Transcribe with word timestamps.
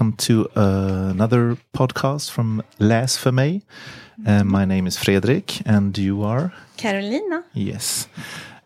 So, 0.00 0.04
welcome 0.04 0.16
to 0.26 0.48
uh, 0.56 1.10
another 1.10 1.56
podcast 1.74 2.30
from 2.30 2.62
Läs 2.78 3.18
för 3.18 3.32
mig. 3.32 3.60
Uh, 4.26 4.44
my 4.44 4.64
name 4.64 4.86
is 4.86 4.96
Fredrik, 4.96 5.60
and 5.66 5.98
you 5.98 6.22
are? 6.22 6.50
Carolina. 6.78 7.42
Yes. 7.52 8.08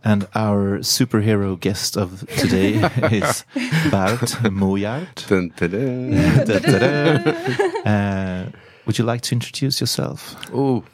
And 0.05 0.29
our 0.37 0.79
superhero 0.83 1.57
guest 1.59 1.97
of 1.97 2.25
today 2.37 2.75
is 3.11 3.45
Bart 3.91 4.21
Moeyaert. 4.45 5.27
Dun, 5.29 5.51
dun, 5.57 5.71
dun. 5.71 6.11
Da, 6.47 6.59
da, 6.61 6.79
da. 6.79 7.91
Uh, 7.91 8.51
would 8.87 8.97
you 8.99 9.05
like 9.05 9.23
to 9.23 9.35
introduce 9.35 9.81
yourself? 9.81 10.37
Oh, 10.53 10.85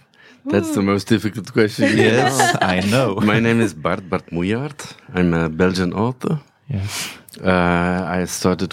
that's 0.46 0.74
the 0.74 0.82
most 0.82 1.06
difficult 1.06 1.52
question. 1.52 1.84
Yes, 1.98 2.56
I 2.62 2.80
know. 2.90 3.16
My 3.20 3.40
name 3.40 3.60
is 3.60 3.74
Bart 3.74 4.08
Bart 4.08 4.30
Moeyaert. 4.30 4.94
I'm 5.12 5.34
a 5.34 5.50
Belgian 5.50 5.92
author. 5.92 6.40
Yes. 6.66 7.10
Uh, 7.44 8.20
I 8.20 8.24
started 8.24 8.72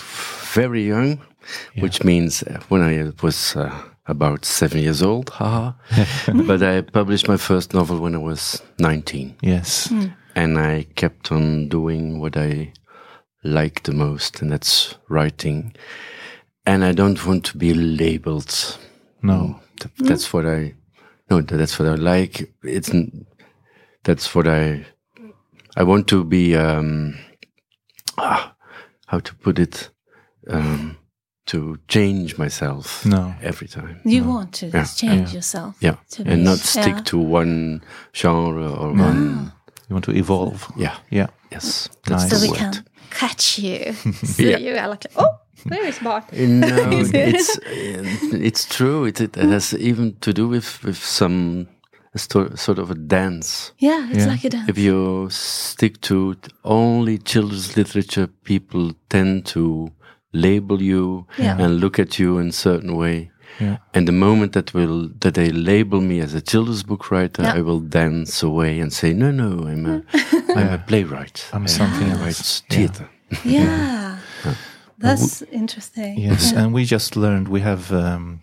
very 0.53 0.87
young, 0.87 1.19
which 1.79 2.03
means 2.03 2.43
uh, 2.43 2.59
when 2.69 2.81
I 2.81 3.11
was 3.21 3.55
uh, 3.55 3.71
about 4.05 4.45
seven 4.45 4.81
years 4.81 5.01
old. 5.01 5.29
Haha. 5.29 5.73
but 6.47 6.61
I 6.63 6.81
published 6.81 7.27
my 7.27 7.37
first 7.37 7.73
novel 7.73 7.99
when 7.99 8.15
I 8.15 8.19
was 8.19 8.61
19. 8.79 9.35
Yes. 9.41 9.91
and 10.35 10.57
I 10.57 10.85
kept 10.95 11.31
on 11.31 11.67
doing 11.69 12.19
what 12.19 12.37
I 12.37 12.73
like 13.43 13.83
the 13.83 13.93
most, 13.93 14.41
and 14.41 14.51
that's 14.51 14.95
writing. 15.09 15.73
And 16.65 16.83
I 16.83 16.91
don't 16.91 17.25
want 17.25 17.45
to 17.45 17.57
be 17.57 17.73
labeled. 17.73 18.77
No. 19.21 19.59
Th- 19.79 19.93
That's 20.09 20.33
what 20.33 20.45
I. 20.45 20.73
No, 21.29 21.41
that's 21.41 21.77
what 21.79 21.87
I 21.87 21.95
like. 21.95 22.49
It's. 22.63 22.91
That's 24.03 24.33
what 24.35 24.47
I. 24.47 24.85
I 25.75 25.83
want 25.83 26.07
to 26.07 26.23
be. 26.23 26.55
Um, 26.55 27.17
ah, 28.17 28.53
how 29.07 29.19
to 29.19 29.35
put 29.35 29.59
it? 29.59 29.89
Um, 30.49 30.97
to 31.47 31.77
change 31.87 32.37
myself. 32.37 33.05
No. 33.05 33.33
Every 33.41 33.67
time. 33.67 33.99
You 34.05 34.23
want 34.23 34.51
to 34.59 34.69
just 34.71 34.99
change 34.99 35.33
yourself. 35.33 35.75
Yeah, 35.79 35.95
To 36.11 36.23
and 36.23 36.39
be- 36.39 36.43
not 36.43 36.59
stick 36.59 36.95
yeah. 36.95 37.01
to 37.03 37.17
one 37.17 37.81
genre 38.13 38.69
or 38.71 38.91
one. 38.93 39.51
You 39.89 39.93
want 39.95 40.05
to 40.05 40.11
evolve. 40.11 40.67
Yeah. 40.77 40.95
Yeah. 41.09 41.27
Yes. 41.51 41.89
Nice. 42.09 42.29
So 42.29 42.39
we 42.41 42.49
word. 42.49 42.57
can 42.59 42.73
catch 43.09 43.59
you. 43.59 43.93
so 44.25 44.43
Yeah. 44.43 44.57
you 44.59 44.75
are 44.77 44.89
like, 44.89 45.05
oh, 45.15 45.39
there 45.65 45.85
is 45.87 45.99
Bart. 45.99 46.31
No, 46.33 46.67
it's 46.91 47.57
it's 48.33 48.65
true. 48.65 49.05
It, 49.07 49.19
it 49.21 49.35
has 49.35 49.73
even 49.73 50.15
to 50.19 50.33
do 50.33 50.47
with 50.49 50.83
with 50.83 50.97
some 50.97 51.67
a 52.13 52.19
sort 52.19 52.79
of 52.79 52.91
a 52.91 52.95
dance. 52.95 53.71
Yeah, 53.79 54.09
it's 54.09 54.25
Yeah. 54.25 54.31
like 54.31 54.43
a 54.45 54.49
dance. 54.49 54.69
If 54.69 54.77
you 54.77 55.29
stick 55.29 56.01
to 56.01 56.35
only 56.63 57.17
children's 57.19 57.75
literature, 57.77 58.27
people 58.43 58.91
tend 59.09 59.45
to 59.53 59.91
label 60.41 60.81
you 60.81 61.25
Yeah. 61.37 61.57
and 61.61 61.79
look 61.79 61.99
at 61.99 62.17
you 62.19 62.39
in 62.41 62.47
a 62.49 62.51
certain 62.53 62.95
way. 62.95 63.31
Yeah. 63.59 63.77
And 63.93 64.05
the 64.07 64.11
moment 64.13 64.51
that 64.53 64.73
will 64.73 65.09
that 65.19 65.33
they 65.33 65.49
label 65.51 66.01
me 66.01 66.23
as 66.23 66.33
a 66.35 66.41
children's 66.41 66.83
book 66.83 67.09
writer, 67.11 67.43
Yeah. 67.43 67.57
I 67.57 67.61
will 67.61 67.79
dance 67.89 68.45
away 68.45 68.81
and 68.81 68.91
say, 68.93 69.13
"No, 69.13 69.31
no, 69.31 69.67
I'm 69.67 69.85
a 69.85 70.01
I'm 70.57 70.73
a 70.73 70.77
playwright. 70.87 71.45
I'm 71.53 71.63
I- 71.63 71.67
something 71.69 72.07
I 72.11 72.11
else." 72.11 72.21
write 72.21 72.63
Yeah. 72.69 72.69
theater." 72.77 73.09
Yeah. 73.45 74.17
That's 74.99 75.43
interesting. 75.51 76.17
Yes, 76.19 76.51
Yeah. 76.51 76.63
and 76.63 76.73
we 76.73 76.83
just 76.85 77.15
learned 77.15 77.47
we 77.47 77.61
have 77.61 77.91
um, 77.91 78.41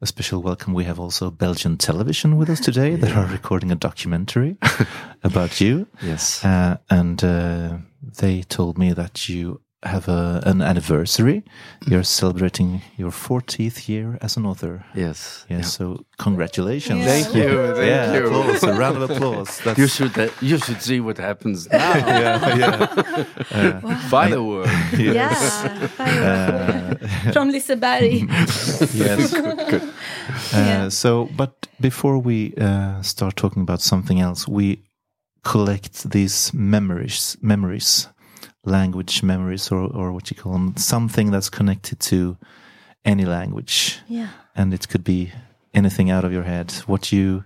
a 0.00 0.06
special 0.06 0.42
welcome. 0.42 0.74
We 0.74 0.84
have 0.84 1.00
also 1.02 1.30
Belgian 1.30 1.76
television 1.76 2.36
with 2.38 2.50
us 2.50 2.60
today 2.60 2.96
that 2.96 3.12
are 3.16 3.26
recording 3.32 3.70
a 3.72 3.76
documentary 3.76 4.56
about 5.22 5.60
you. 5.60 5.86
Yes. 6.02 6.44
Uh, 6.44 6.76
and 6.90 7.22
uh, 7.22 7.78
they 8.20 8.42
told 8.42 8.76
me 8.78 8.92
that 8.94 9.28
you 9.28 9.60
have 9.84 10.08
a, 10.08 10.42
an 10.44 10.60
anniversary. 10.60 11.42
You're 11.86 12.02
celebrating 12.02 12.82
your 12.96 13.10
40th 13.12 13.88
year 13.88 14.18
as 14.20 14.36
an 14.36 14.44
author. 14.44 14.84
Yes. 14.94 15.46
Yes, 15.48 15.72
so 15.72 16.04
congratulations. 16.18 17.00
Yeah. 17.00 17.06
Thank 17.06 17.34
you, 17.34 17.74
thank 17.74 17.86
yeah, 17.86 18.12
you. 18.14 18.26
applause, 18.26 18.62
a 18.64 18.72
round 18.74 18.96
of 18.96 19.10
applause. 19.10 19.60
That's, 19.64 19.78
You 19.82 19.86
should 19.86 20.18
uh, 20.18 20.28
you 20.40 20.58
should 20.58 20.82
see 20.82 20.98
what 21.00 21.18
happens 21.18 21.68
now. 21.72 21.96
yeah, 21.96 22.56
yeah. 22.56 23.80
Firework. 24.10 24.68
Yeah. 24.98 25.30
Uh, 25.98 27.32
From 27.32 27.52
Liseberg. 27.52 28.28
yes. 28.94 29.32
Uh, 29.34 29.90
Yeah. 30.52 30.88
So, 30.90 31.28
but 31.36 31.68
before 31.80 32.18
we 32.18 32.52
uh, 32.60 33.00
start 33.02 33.36
talking 33.36 33.62
about 33.62 33.80
something 33.80 34.20
else, 34.20 34.48
we 34.48 34.82
collect 35.44 36.10
these 36.10 36.52
memories, 36.52 37.36
memories, 37.40 38.08
language 38.68 39.22
memories, 39.22 39.72
or 39.72 39.86
or 39.94 40.12
what 40.12 40.30
you 40.30 40.36
call 40.36 40.52
them, 40.52 40.76
something 40.76 41.30
that's 41.32 41.50
connected 41.50 41.98
to 42.00 42.36
any 43.04 43.24
language, 43.24 43.98
yeah. 44.08 44.28
and 44.54 44.72
it 44.74 44.88
could 44.88 45.04
be 45.04 45.32
anything 45.74 46.10
out 46.10 46.24
of 46.24 46.32
your 46.32 46.44
head. 46.44 46.72
What 46.86 47.10
you 47.12 47.44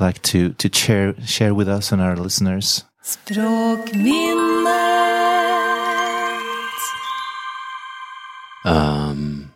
like 0.00 0.20
to 0.22 0.52
to 0.54 0.68
share 0.72 1.14
share 1.26 1.54
with 1.54 1.68
us 1.68 1.92
and 1.92 2.00
our 2.02 2.16
listeners. 2.16 2.84
Språkminnet. 3.02 4.68
Um, 8.64 9.52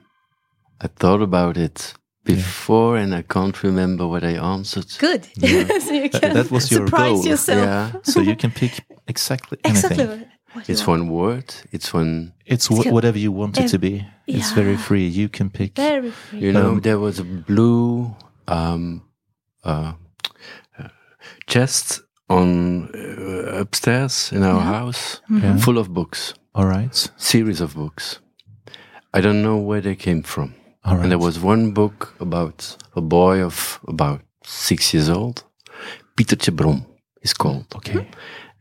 I 0.80 0.86
thought 0.86 1.20
about 1.22 1.56
it 1.56 1.94
before, 2.24 2.96
and 2.96 3.14
I 3.14 3.22
can't 3.22 3.62
remember 3.62 4.06
what 4.06 4.24
I 4.24 4.32
answered. 4.54 4.86
Good. 4.98 5.24
so 5.40 5.92
you 5.92 6.08
can 6.08 6.34
that 6.34 6.50
was 6.50 6.70
your 6.70 6.86
surprise 6.86 7.12
goal. 7.12 7.26
yourself. 7.26 7.66
Yeah, 7.66 7.92
So 8.02 8.20
you 8.20 8.36
can 8.36 8.50
pick 8.50 8.84
exactly 9.06 9.58
anything. 9.64 10.00
Exactly. 10.00 10.26
What 10.52 10.68
you 10.68 10.72
it's 10.72 10.86
want. 10.86 11.02
one 11.04 11.10
word. 11.10 11.54
It's 11.72 11.92
one. 11.94 12.32
It's 12.46 12.66
wh- 12.66 12.92
whatever 12.92 13.18
you 13.18 13.32
want 13.32 13.58
it 13.58 13.68
to 13.68 13.74
ev- 13.76 13.80
be. 13.80 14.06
It's 14.26 14.52
very 14.52 14.76
free. 14.76 15.06
You 15.06 15.28
can 15.28 15.50
pick. 15.50 15.74
Very 15.76 16.10
free. 16.10 16.40
You 16.40 16.52
know, 16.52 16.70
Um, 16.72 16.80
there 16.80 16.98
was 16.98 17.18
a 17.18 17.24
blue 17.24 18.14
um, 18.48 19.02
uh, 19.64 19.92
uh, 20.78 20.88
chest 21.46 22.00
on 22.28 22.88
uh, 22.94 23.60
upstairs 23.60 24.32
in 24.32 24.42
our 24.42 24.60
house, 24.60 25.20
Yeah. 25.28 25.56
full 25.58 25.78
of 25.78 25.88
books, 25.92 26.34
All 26.54 26.66
right. 26.66 27.10
series 27.16 27.60
of 27.60 27.74
books. 27.74 28.20
I 29.14 29.20
don't 29.20 29.42
know 29.42 29.58
where 29.58 29.80
they 29.82 29.94
came 29.94 30.22
from. 30.22 30.54
All 30.84 30.94
right. 30.94 31.02
And 31.02 31.10
there 31.12 31.18
was 31.18 31.38
one 31.38 31.72
book 31.72 32.14
about 32.20 32.76
a 32.96 33.00
boy 33.00 33.42
of 33.44 33.78
about 33.86 34.20
six 34.44 34.92
years 34.94 35.08
old. 35.08 35.44
Pietertje 36.16 36.52
Brom 36.54 36.84
is 37.22 37.32
called. 37.34 37.66
Okay. 37.76 38.06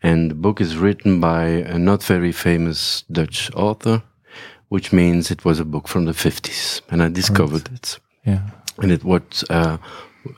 And 0.03 0.31
the 0.31 0.35
book 0.35 0.59
is 0.61 0.77
written 0.77 1.19
by 1.19 1.45
a 1.45 1.77
not 1.77 2.03
very 2.03 2.31
famous 2.31 3.03
Dutch 3.11 3.51
author, 3.53 4.01
which 4.69 4.91
means 4.91 5.29
it 5.29 5.45
was 5.45 5.59
a 5.59 5.65
book 5.65 5.87
from 5.87 6.05
the 6.05 6.13
50s. 6.13 6.81
And 6.89 7.03
I 7.03 7.09
discovered 7.09 7.69
it. 7.73 7.99
Yeah. 8.25 8.49
And 8.81 8.91
it 8.91 9.03
what 9.03 9.43
uh, 9.49 9.77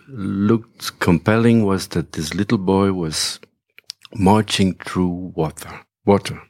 looked 0.07 0.99
compelling 0.99 1.63
was 1.65 1.87
that 1.89 2.11
this 2.13 2.33
little 2.33 2.57
boy 2.57 2.91
was 2.91 3.39
marching 4.15 4.75
through 4.75 5.31
water. 5.35 5.81
Water. 6.05 6.41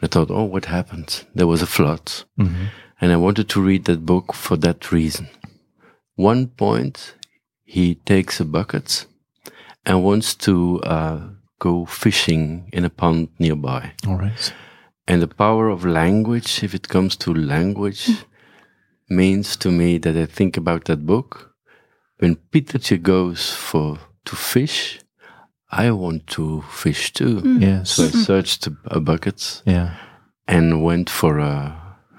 I 0.00 0.06
thought, 0.06 0.30
oh, 0.30 0.44
what 0.44 0.64
happened? 0.66 1.24
There 1.34 1.46
was 1.46 1.62
a 1.62 1.66
flood. 1.66 2.10
Mhm. 2.38 2.68
And 3.00 3.12
I 3.12 3.16
wanted 3.16 3.48
to 3.50 3.60
read 3.60 3.84
that 3.84 4.06
book 4.06 4.32
for 4.32 4.56
that 4.58 4.90
reason. 4.92 5.28
One 6.14 6.46
point, 6.46 7.14
he 7.64 7.96
takes 7.96 8.40
a 8.40 8.44
bucket 8.44 9.06
and 9.84 10.04
wants 10.04 10.34
to 10.36 10.80
uh, 10.84 11.20
go 11.62 11.86
fishing 11.86 12.68
in 12.72 12.84
a 12.84 12.90
pond 12.90 13.28
nearby. 13.38 13.92
All 14.06 14.16
right. 14.18 14.52
And 15.06 15.20
the 15.22 15.28
power 15.28 15.68
of 15.70 15.84
language, 15.84 16.64
if 16.64 16.74
it 16.74 16.88
comes 16.88 17.16
to 17.16 17.32
language, 17.34 18.08
means 19.08 19.56
to 19.56 19.70
me 19.70 19.98
that 19.98 20.16
I 20.16 20.26
think 20.26 20.56
about 20.56 20.84
that 20.84 21.04
book. 21.06 21.54
When 22.18 22.36
Pietertje 22.50 22.98
goes 23.02 23.50
for 23.52 23.98
to 24.24 24.36
fish, 24.36 25.00
I 25.70 25.90
want 25.90 26.26
to 26.36 26.62
fish 26.70 27.12
too. 27.12 27.40
Yes. 27.60 27.90
So 27.90 28.04
I 28.04 28.10
searched 28.10 28.66
a, 28.66 28.72
a 28.84 29.00
bucket 29.00 29.62
Yeah. 29.66 29.90
and 30.46 30.82
went 30.84 31.10
for 31.10 31.40
uh, 31.40 31.72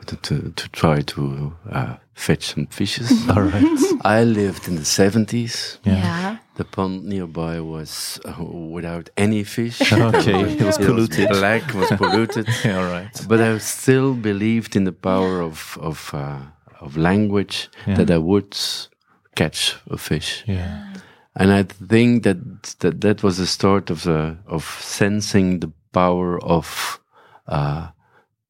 to, 0.07 0.16
to, 0.16 0.51
to 0.51 0.69
try 0.69 1.01
to 1.01 1.54
uh, 1.72 1.95
fetch 2.13 2.44
some 2.54 2.68
fishes. 2.68 3.10
All 3.30 3.44
right. 3.44 3.78
I 4.06 4.24
lived 4.24 4.68
in 4.68 4.75
the 4.75 4.81
70s. 4.86 5.78
Yeah. 5.86 5.94
Yeah. 5.95 6.38
The 6.56 6.64
pond 6.66 7.04
nearby 7.06 7.60
was 7.62 8.20
uh, 8.26 8.44
without 8.44 9.10
any 9.18 9.44
fish. 9.44 9.82
Okay. 9.92 10.54
It 10.54 10.62
was 10.62 10.78
It 10.82 10.86
polluted. 10.86 11.30
black, 11.30 11.74
was 11.74 11.90
polluted. 11.98 12.48
Yeah, 12.66 12.78
all 12.80 12.92
right. 12.92 13.26
But 13.28 13.40
I 13.42 13.58
still 13.60 14.14
believed 14.14 14.76
in 14.76 14.84
the 14.86 14.92
power 14.94 15.42
of 15.42 15.78
of 15.82 16.12
uh, 16.14 16.40
of 16.82 16.96
language 16.98 17.70
Yeah. 17.88 17.98
that 17.98 18.10
I 18.12 18.18
would 18.18 18.56
catch 19.36 19.76
a 19.90 19.98
fish, 19.98 20.44
Yeah. 20.48 20.94
and 21.36 21.52
I 21.52 21.64
think 21.90 22.24
that 22.24 22.38
that 22.80 23.02
that 23.02 23.24
was 23.24 23.38
the 23.38 23.48
start 23.48 23.90
of 23.90 24.02
the 24.04 24.36
of 24.46 24.64
sensing 24.82 25.60
the 25.60 25.72
power 25.92 26.38
of 26.44 27.00
uh, 27.48 27.88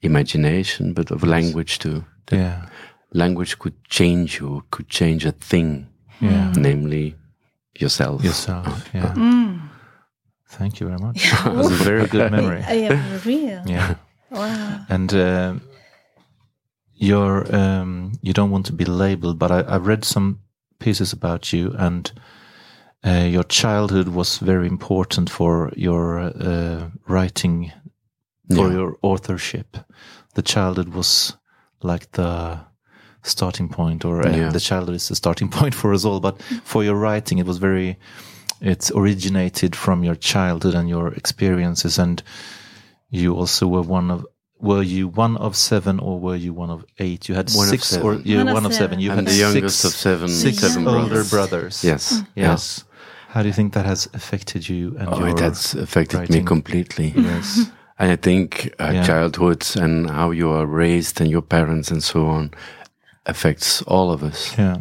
imagination, 0.01 0.93
but 0.93 1.11
of 1.11 1.23
language 1.23 1.79
too. 1.79 2.03
That 2.25 2.37
Yeah. 2.39 2.65
language 3.13 3.57
could 3.59 3.73
change 3.89 4.39
you, 4.41 4.63
could 4.71 4.89
change 4.89 5.25
a 5.25 5.31
thing, 5.31 5.87
Yeah. 6.21 6.51
namely 6.57 7.15
yourself. 7.79 8.23
Yourself. 8.23 8.89
Yeah. 8.93 9.13
Mm. 9.17 9.59
Thank 10.49 10.79
you 10.79 10.87
very 10.87 10.99
much. 10.99 11.31
That's 11.45 11.67
a 11.81 11.83
very 11.83 12.05
good 12.07 12.31
memory. 12.31 12.63
I 12.67 12.73
am 12.93 13.21
real. 13.25 13.63
Yeah. 13.67 13.95
Wow. 14.29 14.85
And 14.89 15.11
uh, 15.13 15.53
you're 16.93 17.55
um, 17.55 18.11
you 18.21 18.33
don't 18.33 18.51
want 18.51 18.65
to 18.67 18.73
be 18.73 18.85
labeled, 18.85 19.39
but 19.39 19.51
I, 19.51 19.61
I 19.61 19.77
read 19.77 20.05
some 20.05 20.39
pieces 20.79 21.13
about 21.13 21.51
you, 21.53 21.73
and 21.77 22.11
uh, 23.05 23.27
your 23.29 23.43
childhood 23.43 24.07
was 24.09 24.37
very 24.39 24.67
important 24.67 25.29
for 25.29 25.71
your 25.75 26.19
uh, 26.19 26.89
writing, 27.07 27.71
for 28.55 28.67
Yeah. 28.67 28.73
your 28.73 28.97
authorship. 29.01 29.77
The 30.35 30.41
childhood 30.43 30.89
was 30.89 31.37
like 31.81 32.11
the 32.11 32.59
starting 33.23 33.69
point, 33.69 34.05
or 34.05 34.21
uh, 34.27 34.35
Yeah. 34.35 34.49
the 34.51 34.59
childhood 34.59 34.95
is 34.95 35.07
the 35.07 35.15
starting 35.15 35.49
point 35.59 35.73
for 35.75 35.93
us 35.93 36.05
all. 36.05 36.19
But 36.19 36.41
for 36.63 36.83
your 36.83 36.95
writing, 36.95 37.39
it 37.39 37.45
was 37.45 37.57
very. 37.57 37.97
It's 38.61 38.91
originated 38.91 39.75
from 39.75 40.03
your 40.05 40.15
childhood 40.15 40.73
and 40.75 40.87
your 40.87 41.13
experiences, 41.13 41.99
and 41.99 42.23
you 43.09 43.35
also 43.35 43.67
were 43.67 43.81
one 43.81 44.11
of. 44.11 44.25
Were 44.59 44.81
you 44.83 45.09
one 45.09 45.35
of 45.37 45.55
seven, 45.57 45.99
or 45.99 46.19
were 46.21 46.37
you 46.37 46.53
one 46.53 46.69
of 46.69 46.85
eight? 46.99 47.27
You 47.27 47.35
had 47.35 47.49
One 47.51 47.67
six, 47.67 47.97
or 47.97 48.15
you 48.15 48.37
One 48.37 48.53
one 48.53 48.65
of 48.65 48.73
seven. 48.73 48.91
seven. 48.91 48.99
You 48.99 49.11
I'm 49.11 49.17
had 49.17 49.25
the 49.27 49.33
youngest 49.35 49.79
six, 49.81 49.93
of 49.93 49.99
seven, 49.99 50.29
six 50.29 50.59
seven 50.59 50.87
older 50.87 51.07
brothers. 51.07 51.29
brothers. 51.29 51.83
Yes. 51.83 52.21
Yeah. 52.35 52.51
Yes. 52.51 52.85
How 53.27 53.41
do 53.41 53.47
you 53.49 53.53
think 53.53 53.73
that 53.73 53.85
has 53.85 54.07
affected 54.13 54.69
you 54.69 54.95
and 54.99 55.09
Oh, 55.09 55.19
your 55.19 55.29
it 55.29 55.39
has 55.39 55.73
affected 55.75 56.17
writing? 56.19 56.35
me 56.37 56.43
completely. 56.47 57.13
Yes. 57.17 57.65
And 57.99 58.11
I 58.11 58.15
think 58.15 58.73
uh, 58.79 58.91
Yeah. 58.93 59.03
childhood 59.05 59.65
and 59.75 60.09
how 60.09 60.31
you 60.31 60.49
are 60.51 60.65
raised 60.65 61.19
and 61.21 61.29
your 61.29 61.41
parents 61.41 61.91
and 61.91 62.01
so 62.01 62.27
on 62.27 62.51
affects 63.25 63.81
all 63.83 64.11
of 64.11 64.23
us. 64.23 64.57
Yeah. 64.57 64.77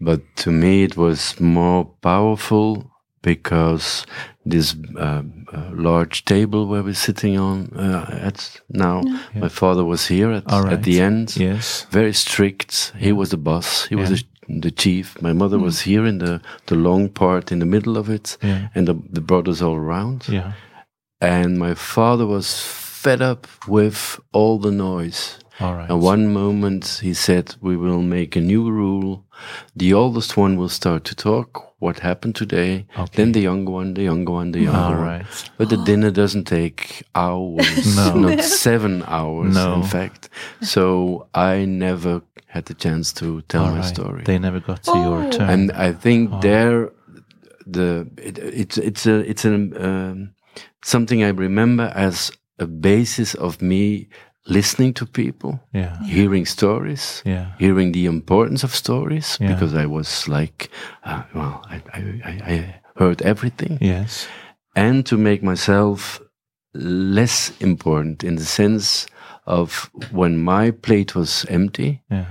But 0.00 0.20
to 0.36 0.50
me, 0.50 0.82
it 0.84 0.96
was 0.96 1.38
more 1.40 1.84
powerful 2.02 2.90
because 3.22 4.04
this 4.44 4.76
uh, 4.98 5.22
uh, 5.52 5.70
large 5.72 6.24
table 6.24 6.66
where 6.66 6.82
we're 6.82 6.94
sitting 6.94 7.38
on 7.38 7.70
uh, 7.76 8.06
at 8.22 8.60
now, 8.68 9.02
my 9.34 9.48
father 9.48 9.84
was 9.84 10.06
here 10.06 10.30
at, 10.32 10.52
All 10.52 10.62
right. 10.64 10.74
at 10.74 10.82
the 10.82 11.00
end. 11.00 11.36
Yes. 11.36 11.86
Very 11.90 12.12
strict. 12.12 12.92
He 12.98 13.12
was 13.12 13.30
the 13.30 13.38
boss. 13.38 13.86
He 13.86 13.94
was 13.96 14.10
the, 14.10 14.24
the 14.60 14.70
chief. 14.70 15.20
My 15.22 15.32
mother 15.32 15.58
was 15.58 15.80
here 15.80 16.04
in 16.04 16.18
the, 16.18 16.40
the 16.66 16.74
long 16.74 17.08
part 17.08 17.50
in 17.50 17.60
the 17.60 17.66
middle 17.66 17.96
of 17.96 18.10
it, 18.10 18.36
Yeah. 18.42 18.68
and 18.74 18.86
the, 18.86 18.94
the 19.10 19.22
brothers 19.22 19.62
all 19.62 19.76
around. 19.76 20.28
Yeah. 20.28 20.52
And 21.20 21.58
my 21.58 21.74
father 21.74 22.26
was 22.26 22.60
fed 22.60 23.22
up 23.22 23.46
with 23.66 24.20
all 24.32 24.58
the 24.58 24.70
noise. 24.72 25.38
All 25.60 25.74
right. 25.74 25.88
And 25.90 26.00
one 26.02 26.32
moment 26.32 27.00
he 27.02 27.14
said, 27.14 27.54
We 27.60 27.76
will 27.76 28.02
make 28.02 28.34
a 28.36 28.40
new 28.40 28.70
rule. 28.70 29.24
The 29.76 29.92
oldest 29.94 30.36
one 30.36 30.56
will 30.56 30.68
start 30.68 31.04
to 31.04 31.14
talk. 31.14 31.74
What 31.78 31.98
happened 32.00 32.34
today? 32.34 32.86
Okay. 32.98 33.10
Then 33.16 33.32
the 33.32 33.40
younger 33.40 33.70
one, 33.72 33.94
the 33.94 34.02
younger 34.02 34.32
one, 34.32 34.52
the 34.52 34.60
younger 34.60 34.78
All 34.80 34.90
one. 34.92 35.00
right. 35.00 35.50
But 35.58 35.68
the 35.68 35.76
dinner 35.84 36.10
doesn't 36.10 36.44
take 36.44 37.04
hours, 37.14 37.96
No. 37.96 38.14
not 38.14 38.42
seven 38.42 39.02
hours, 39.06 39.54
No. 39.54 39.74
in 39.74 39.82
fact. 39.82 40.28
So 40.62 41.26
I 41.34 41.64
never 41.66 42.22
had 42.46 42.64
the 42.66 42.74
chance 42.74 43.12
to 43.14 43.42
tell 43.42 43.64
All 43.64 43.70
my 43.72 43.80
right. 43.80 43.94
story. 43.94 44.22
They 44.24 44.38
never 44.38 44.60
got 44.60 44.82
to 44.84 44.92
your 44.96 45.24
Oh. 45.24 45.30
turn. 45.30 45.50
and 45.50 45.72
I 45.72 45.92
think 45.92 46.30
Oh. 46.32 46.40
there, 46.40 46.90
the 47.66 48.06
it, 48.18 48.38
it's 48.38 48.78
it's 48.78 49.06
a 49.06 49.16
it's 49.30 49.44
an 49.44 49.72
um, 49.82 50.30
something 50.82 51.22
I 51.22 51.28
remember 51.30 51.92
as 51.94 52.30
a 52.58 52.66
basis 52.66 53.34
of 53.34 53.60
me 53.62 54.08
listening 54.46 54.94
to 54.94 55.06
people, 55.06 55.60
yeah. 55.74 55.96
hearing 56.04 56.46
stories, 56.46 57.22
Yeah. 57.26 57.46
hearing 57.58 57.92
the 57.92 58.06
importance 58.06 58.64
of 58.66 58.74
stories, 58.74 59.38
Yeah. 59.40 59.52
because 59.54 59.74
I 59.74 59.86
was 59.86 60.28
like, 60.28 60.68
uh, 61.04 61.22
well, 61.34 61.62
I, 61.70 61.82
I, 61.92 62.00
I 62.24 62.52
I 62.54 62.74
heard 62.96 63.22
everything, 63.22 63.78
Yes. 63.80 64.28
and 64.76 65.04
to 65.06 65.16
make 65.16 65.42
myself 65.42 66.20
less 66.74 67.52
important 67.60 68.22
in 68.24 68.36
the 68.36 68.44
sense 68.44 69.06
of 69.46 69.90
when 70.12 70.36
my 70.44 70.70
plate 70.72 71.14
was 71.14 71.44
empty. 71.48 72.02
Yeah. 72.10 72.24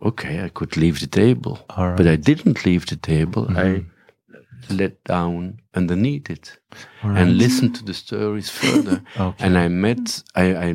Okay, 0.00 0.44
I 0.44 0.48
could 0.50 0.76
leave 0.76 0.98
the 1.00 1.06
table, 1.06 1.58
All 1.68 1.88
right. 1.88 1.96
but 1.96 2.06
I 2.06 2.16
didn't 2.16 2.64
leave 2.64 2.86
the 2.86 2.96
table. 2.96 3.46
I 3.50 3.64
Mhm. 3.64 3.84
let 4.78 5.04
down 5.04 5.58
underneath 5.74 6.30
it 6.30 6.58
All 7.02 7.10
right. 7.10 7.20
and 7.22 7.36
listened 7.38 7.74
to 7.76 7.84
the 7.84 7.94
stories 7.94 8.50
further. 8.50 9.02
Okay. 9.20 9.44
And 9.46 9.58
I 9.58 9.68
met, 9.68 10.22
I, 10.34 10.54
I, 10.68 10.74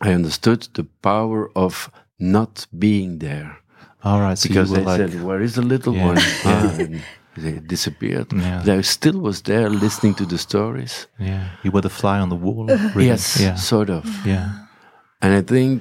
I 0.00 0.12
understood 0.12 0.68
the 0.74 0.84
power 1.02 1.50
of 1.54 1.90
not 2.18 2.66
being 2.78 3.18
there 3.18 3.50
All 4.02 4.20
right. 4.20 4.38
So 4.38 4.48
because 4.48 4.70
they 4.72 4.84
like, 4.84 4.96
said, 5.00 5.22
"Where 5.22 5.42
is 5.44 5.54
the 5.54 5.62
little 5.62 5.94
Yeah, 5.94 6.06
one?" 6.06 6.16
yeah. 6.44 7.00
They 7.36 7.60
disappeared. 7.60 8.32
Yeah. 8.32 8.78
I 8.78 8.82
still 8.82 9.18
was 9.20 9.42
there 9.42 9.68
listening 9.70 10.14
to 10.16 10.26
the 10.26 10.38
stories. 10.38 11.06
yeah, 11.18 11.44
you 11.62 11.70
were 11.70 11.82
the 11.82 11.88
fly 12.00 12.18
on 12.20 12.28
the 12.28 12.36
wall. 12.46 12.66
really. 12.94 13.06
Yes, 13.06 13.40
Yeah. 13.40 13.56
sort 13.56 13.90
of. 13.90 14.04
Yeah. 14.26 14.48
And 15.22 15.34
I 15.34 15.42
think, 15.42 15.80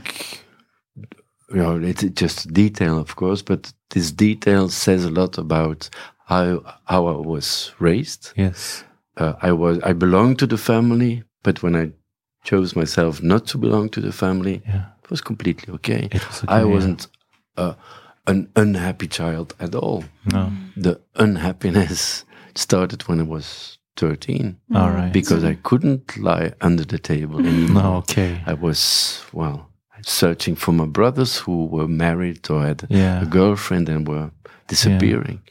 you 1.52 1.58
know, 1.64 1.78
it's 1.82 2.04
just 2.22 2.54
detail, 2.54 2.98
of 3.00 3.16
course, 3.16 3.42
but 3.42 3.74
this 3.90 4.12
detail 4.12 4.70
says 4.70 5.06
a 5.06 5.10
lot 5.22 5.38
about 5.38 5.90
how 6.26 6.62
how 6.86 7.08
I 7.08 7.18
was 7.28 7.74
raised. 7.80 8.32
Yes. 8.36 8.84
Uh, 9.18 9.34
I 9.42 9.52
was 9.52 9.80
I 9.90 9.94
belonged 9.94 10.38
to 10.40 10.48
the 10.48 10.58
family, 10.58 11.24
but 11.44 11.64
when 11.64 11.76
I 11.76 11.92
chose 12.44 12.76
myself 12.76 13.22
not 13.22 13.46
to 13.48 13.58
belong 13.58 13.90
to 13.90 14.02
the 14.02 14.12
family, 14.12 14.62
Yeah. 14.68 14.86
it 15.04 15.10
was 15.10 15.22
completely 15.22 15.74
okay. 15.76 16.10
Was 16.14 16.44
okay, 16.44 16.48
I 16.48 16.60
yeah. 16.60 16.66
wasn't 16.66 17.08
uh, 17.58 17.74
an 18.28 18.50
unhappy 18.56 19.08
child 19.08 19.54
at 19.60 19.76
all. 19.76 20.04
No. 20.26 20.52
The 20.78 21.00
unhappiness 21.16 22.26
started 22.56 23.02
when 23.08 23.20
I 23.20 23.24
was 23.24 23.78
13 23.98 24.58
All 24.76 24.92
right. 24.92 25.12
because 25.12 25.44
I 25.44 25.56
couldn't 25.56 26.18
lie 26.18 26.54
under 26.62 26.86
the 26.86 27.00
table 27.00 27.40
anymore. 27.40 27.84
No. 27.84 27.96
Okay. 27.98 28.42
I 28.46 28.54
was, 28.54 29.22
well, 29.34 29.68
searching 30.04 30.56
for 30.56 30.72
my 30.72 30.86
brothers 30.86 31.38
who 31.38 31.66
were 31.66 31.88
married 31.88 32.50
or 32.50 32.66
had 32.66 32.86
Yeah. 32.90 33.22
a 33.22 33.26
girlfriend 33.26 33.90
and 33.90 34.08
were 34.08 34.32
disappearing. 34.68 35.42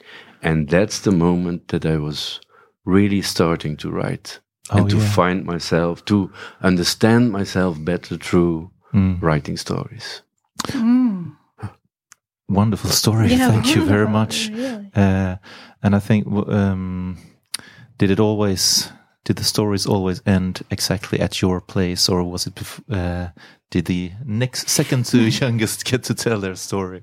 And 0.42 0.68
that's 0.70 1.00
the 1.00 1.10
moment 1.10 1.68
that 1.68 1.84
I 1.84 1.96
was 1.98 2.40
really 2.84 3.20
starting 3.22 3.76
to 3.78 3.90
write 3.90 4.40
Oh, 4.70 4.78
and 4.78 4.90
to 4.90 4.96
yeah. 4.96 5.08
find 5.14 5.44
myself, 5.44 6.04
to 6.04 6.30
understand 6.62 7.30
myself 7.32 7.76
better 7.84 8.16
through 8.18 8.70
Mm. 8.94 9.20
writing 9.22 9.56
stories. 9.58 10.22
Mm. 10.68 11.36
Wonderful 12.48 12.90
story. 12.90 13.28
Yeah, 13.28 13.50
Thank 13.50 13.76
you 13.76 13.84
very 13.84 14.08
much. 14.08 14.48
really. 14.48 14.90
Uh, 14.94 15.36
and 15.82 15.94
I 15.94 15.98
think, 16.00 16.26
um, 16.48 17.18
did 17.98 18.10
it 18.10 18.18
always, 18.20 18.90
did 19.24 19.36
the 19.36 19.44
stories 19.44 19.86
always 19.86 20.22
end 20.24 20.62
exactly 20.70 21.20
at 21.20 21.42
your 21.42 21.60
place, 21.60 22.08
or 22.08 22.24
was 22.24 22.46
it? 22.46 22.54
Bef- 22.54 22.82
uh, 22.90 23.28
did 23.70 23.84
the 23.84 24.12
next 24.24 24.70
second 24.70 25.04
to 25.06 25.18
youngest 25.42 25.84
get 25.84 26.02
to 26.04 26.14
tell 26.14 26.40
their 26.40 26.54
story? 26.54 27.02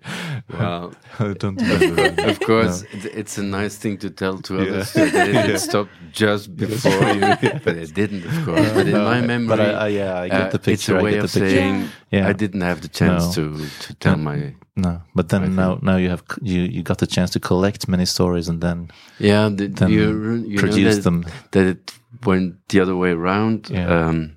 Well, 0.51 0.93
I 1.19 1.33
don't 1.33 1.61
remember. 1.61 2.23
of 2.31 2.39
course, 2.39 2.81
it- 2.91 3.05
it's 3.13 3.37
a 3.37 3.43
nice 3.43 3.75
thing 3.77 3.97
to 3.99 4.09
tell 4.09 4.39
to 4.39 4.53
Yeah. 4.55 4.61
others 4.61 4.93
that 4.93 5.07
it 5.07 5.33
Yeah. 5.33 5.41
didn't 5.45 5.59
stop 5.59 5.87
just 6.11 6.55
before 6.55 6.91
you, 7.13 7.19
but 7.63 7.75
it 7.77 7.93
didn't, 7.93 8.25
of 8.25 8.45
course. 8.45 8.71
But 8.73 8.87
in 8.87 8.93
No, 8.93 9.03
my 9.05 9.21
memory, 9.21 9.47
but 9.47 9.59
I, 9.59 9.71
I, 9.71 9.87
yeah, 9.89 10.19
I 10.21 10.27
get 10.29 10.41
uh, 10.41 10.49
the 10.49 10.59
picture. 10.59 10.71
it's 10.73 10.89
a 10.89 10.95
I 10.97 11.01
way 11.03 11.11
get 11.11 11.23
of 11.23 11.29
saying 11.29 11.89
Yeah. 12.11 12.27
I 12.29 12.33
didn't 12.33 12.61
have 12.61 12.81
the 12.81 12.87
chance 12.89 13.37
No. 13.37 13.43
to 13.53 13.65
to 13.87 13.93
tell 13.95 14.17
No. 14.17 14.23
my 14.23 14.55
No, 14.75 15.01
but 15.13 15.29
then 15.29 15.55
now, 15.55 15.77
now 15.81 15.97
you 15.97 16.09
have 16.09 16.23
you 16.41 16.61
you 16.75 16.81
got 16.83 16.97
the 16.97 17.07
chance 17.07 17.29
to 17.33 17.39
collect 17.39 17.87
many 17.87 18.05
stories 18.05 18.49
and 18.49 18.59
then 18.61 18.89
yeah. 19.19 19.49
The, 19.57 19.67
then 19.67 19.89
you 19.89 20.43
you 20.51 20.57
produce 20.59 20.95
that, 20.95 21.03
them. 21.03 21.23
that 21.51 21.65
it 21.65 21.93
went 22.25 22.55
the 22.69 22.81
other 22.81 22.95
way 22.95 23.11
around. 23.11 23.69
Yeah. 23.69 24.07
Um, 24.07 24.35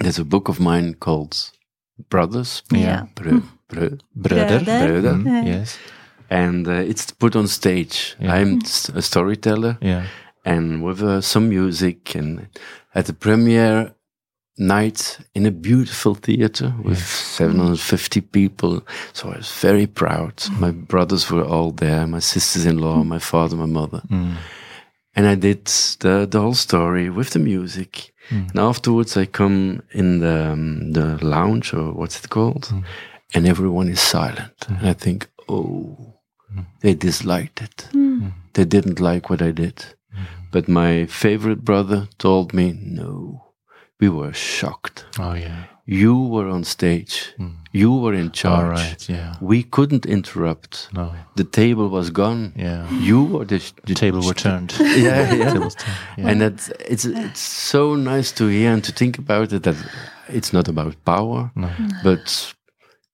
there's 0.00 0.18
a 0.18 0.24
book 0.24 0.48
of 0.48 0.58
mine 0.58 0.94
called 0.94 1.50
Brothers. 2.08 2.62
Yeah. 2.72 3.06
Brö, 3.14 3.42
brö, 3.68 3.98
Bröder. 4.14 4.60
Bröder. 4.60 4.64
Bröder. 4.64 5.14
Mm, 5.14 5.26
Yeah. 5.26 5.44
yes. 5.46 5.78
and 6.30 6.66
uh, 6.68 6.72
it's 6.90 7.10
put 7.12 7.34
on 7.36 7.48
stage. 7.48 8.16
Yeah. 8.20 8.34
I'm 8.40 8.60
a 8.94 9.02
storyteller. 9.02 9.76
Yeah. 9.82 10.04
and 10.44 10.82
with 10.82 11.02
uh, 11.02 11.20
some 11.20 11.48
music 11.48 12.14
and 12.16 12.46
at 12.94 13.04
the 13.06 13.12
premiere 13.12 13.90
night 14.58 15.18
in 15.34 15.46
a 15.46 15.50
beautiful 15.50 16.14
theater 16.14 16.72
with 16.84 16.98
750 16.98 18.20
people 18.22 18.80
so 19.12 19.28
i 19.32 19.36
was 19.36 19.52
very 19.62 19.86
proud 19.86 20.32
my 20.60 20.70
brothers 20.70 21.30
were 21.30 21.44
all 21.44 21.72
there 21.72 22.06
my 22.06 22.20
sisters-in-law 22.20 23.04
my 23.04 23.18
father 23.18 23.56
my 23.56 23.66
mother 23.66 24.02
Mm. 24.10 24.34
and 25.14 25.26
i 25.26 25.34
did 25.36 25.64
the, 26.00 26.26
the 26.30 26.38
whole 26.40 26.54
story 26.54 27.10
with 27.10 27.30
the 27.30 27.38
music 27.38 28.12
Mm. 28.30 28.50
and 28.50 28.58
afterwards 28.58 29.16
i 29.16 29.26
come 29.26 29.82
in 29.92 30.20
the, 30.20 30.52
um, 30.52 30.92
the 30.92 31.18
lounge 31.24 31.74
or 31.74 31.92
what's 31.92 32.18
it 32.24 32.30
called? 32.30 32.64
Mm. 32.70 32.84
and 33.34 33.46
everyone 33.46 33.88
is 33.92 34.00
silent. 34.00 34.56
And 34.68 34.88
i 34.88 34.92
think 34.92 35.28
oh 35.48 36.14
they 36.80 36.94
disliked 36.94 37.60
it. 37.62 37.88
They 38.54 38.64
didn't 38.64 38.98
like 39.00 39.30
what 39.30 39.42
I 39.42 39.52
did. 39.52 39.84
But 40.50 40.68
my 40.68 41.06
favorite 41.06 41.64
brother 41.64 42.08
told 42.18 42.52
me, 42.52 42.72
no, 42.72 43.44
we 44.00 44.08
were 44.08 44.32
shocked. 44.32 45.04
Oh 45.18 45.34
yeah. 45.34 45.64
You 45.86 46.14
were 46.28 46.48
on 46.48 46.64
stage. 46.64 47.34
Mm. 47.38 47.54
You 47.72 47.92
were 47.96 48.14
in 48.14 48.30
charge. 48.30 48.78
right. 48.78 49.08
Yeah. 49.08 49.34
We 49.40 49.62
couldn't 49.64 50.06
interrupt. 50.06 50.88
No. 50.92 51.12
The 51.36 51.44
table 51.44 51.88
was 51.88 52.10
gone. 52.10 52.52
Yeah. 52.56 52.88
You 52.92 53.24
were 53.24 53.44
the, 53.44 53.58
the 53.58 53.72
The 53.86 53.94
table 53.94 54.20
were 54.22 54.34
turned. 54.34 54.72
Yeah, 54.80 55.34
yeah. 55.34 55.50
Turned. 55.54 55.76
Yeah. 56.16 56.28
And 56.28 56.40
that's, 56.40 56.68
it's, 56.88 57.04
it's 57.04 57.40
so 57.40 57.96
nice 57.96 58.30
to 58.32 58.46
hear 58.46 58.72
and 58.72 58.84
to 58.84 58.92
think 58.92 59.18
about 59.18 59.52
it 59.52 59.62
that 59.64 59.76
it's 60.28 60.52
not 60.52 60.68
about 60.68 60.94
power, 61.04 61.50
no. 61.56 61.68
but 62.04 62.54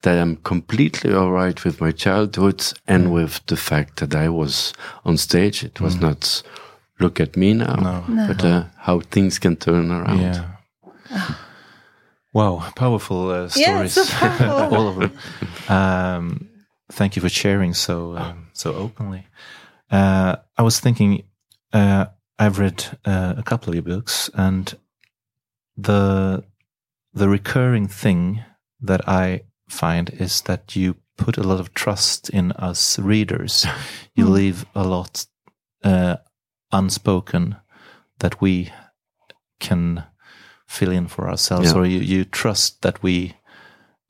that 0.03 0.19
I'm 0.19 0.37
completely 0.37 1.15
all 1.15 1.31
right 1.33 1.65
with 1.65 1.81
my 1.81 1.93
childhood 1.93 2.63
and 2.87 3.11
with 3.13 3.41
the 3.47 3.57
fact 3.57 3.97
that 4.01 4.15
I 4.15 4.29
was 4.29 4.75
on 5.05 5.17
stage. 5.17 5.65
It 5.65 5.81
was 5.81 5.97
not 6.01 6.43
look 7.01 7.21
at 7.21 7.37
me 7.37 7.55
now, 7.55 7.75
No. 7.77 8.05
No. 8.15 8.27
but 8.29 8.45
uh, 8.45 8.65
how 8.77 9.01
things 9.01 9.39
can 9.39 9.57
turn 9.57 9.91
around. 9.91 10.21
Yeah. 10.21 10.45
Wow, 12.33 12.71
powerful 12.75 13.31
uh, 13.31 13.49
Yeah, 13.57 13.87
stories, 13.87 13.93
so 13.95 14.05
powerful. 14.29 14.77
all 14.77 14.89
of 14.89 14.97
them. 14.97 15.19
Um, 15.69 16.49
thank 16.93 17.17
you 17.17 17.23
for 17.23 17.29
sharing 17.31 17.73
so 17.75 18.17
um, 18.17 18.49
so 18.53 18.75
openly. 18.75 19.27
Uh, 19.91 20.37
I 20.59 20.63
was 20.63 20.79
thinking, 20.81 21.23
uh, 21.73 22.07
I've 22.39 22.59
read 22.59 22.85
uh, 23.07 23.35
a 23.39 23.43
couple 23.43 23.71
of 23.71 23.75
your 23.75 23.83
books, 23.97 24.29
and 24.35 24.75
the 25.77 26.45
the 27.15 27.29
recurring 27.29 27.89
thing 27.89 28.43
that 28.81 29.09
I 29.09 29.43
find 29.69 30.11
is 30.11 30.43
that 30.43 30.77
you 30.77 30.97
put 31.17 31.39
a 31.39 31.43
lot 31.43 31.61
of 31.61 31.73
trust 31.73 32.29
in 32.29 32.53
us 32.53 32.99
readers. 32.99 33.67
You 34.15 34.29
leave 34.29 34.67
a 34.75 34.85
lot 34.85 35.27
uh, 35.83 36.17
unspoken 36.71 37.57
that 38.19 38.41
we 38.41 38.71
can 39.59 40.05
fill 40.67 40.91
in 40.93 41.09
for 41.09 41.29
ourselves, 41.29 41.73
Yeah. 41.73 41.79
or 41.79 41.87
you, 41.87 42.01
you 42.01 42.25
trust 42.25 42.83
that 42.83 43.03
we, 43.03 43.35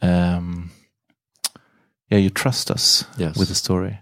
um, 0.02 0.70
yeah, 2.10 2.18
you 2.18 2.30
trust 2.30 2.70
us 2.70 3.04
Yes. 3.18 3.36
with 3.36 3.48
the 3.48 3.54
story. 3.54 3.98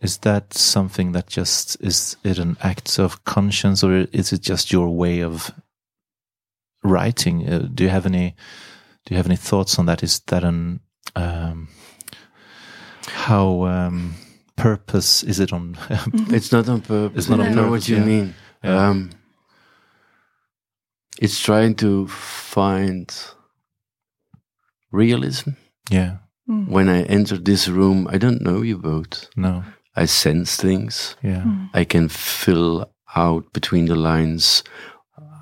Is 0.00 0.18
that 0.18 0.52
something 0.54 1.12
that 1.12 1.28
just 1.28 1.76
is 1.80 2.16
it 2.24 2.38
an 2.38 2.56
act 2.60 2.98
of 2.98 3.24
conscience, 3.24 3.84
or 3.86 4.06
is 4.12 4.32
it 4.32 4.40
just 4.42 4.72
your 4.72 4.88
way 4.88 5.22
of 5.22 5.52
writing? 6.82 7.48
Uh, 7.48 7.68
do 7.72 7.84
you 7.84 7.90
have 7.90 8.06
any? 8.06 8.34
Do 9.06 9.14
you 9.14 9.16
have 9.16 9.26
any 9.26 9.36
thoughts 9.36 9.78
on 9.78 9.86
that? 9.86 10.02
Is 10.02 10.20
that 10.26 10.42
an 10.44 10.80
um, 11.14 11.68
how 13.06 13.64
um, 13.64 14.14
purpose 14.56 15.22
is 15.22 15.38
it 15.40 15.52
on? 15.52 15.76
It's 16.30 16.50
not 16.52 16.68
on 16.68 16.80
purpose. 16.80 17.18
It's 17.18 17.28
not 17.28 17.40
I 17.40 17.46
on 17.46 17.54
know 17.54 17.62
purpose, 17.68 17.70
what 17.70 17.88
you 17.88 17.96
yeah. 17.96 18.04
mean. 18.04 18.34
Yeah. 18.64 18.88
Um, 18.88 19.10
it's 21.20 21.40
trying 21.40 21.74
to 21.76 22.08
find 22.08 23.12
realism. 24.90 25.50
yeah, 25.90 26.18
hmm. 26.46 26.66
When 26.70 26.88
I 26.88 27.02
enter 27.02 27.36
this 27.36 27.68
room, 27.68 28.06
I 28.10 28.18
don't 28.18 28.42
know 28.42 28.62
you 28.62 28.78
both. 28.78 29.28
no, 29.36 29.64
I 29.96 30.06
sense 30.06 30.56
things. 30.56 31.16
yeah, 31.22 31.42
hmm. 31.42 31.66
I 31.74 31.84
can 31.84 32.08
fill 32.08 32.90
out 33.14 33.52
between 33.52 33.86
the 33.86 33.96
lines 33.96 34.62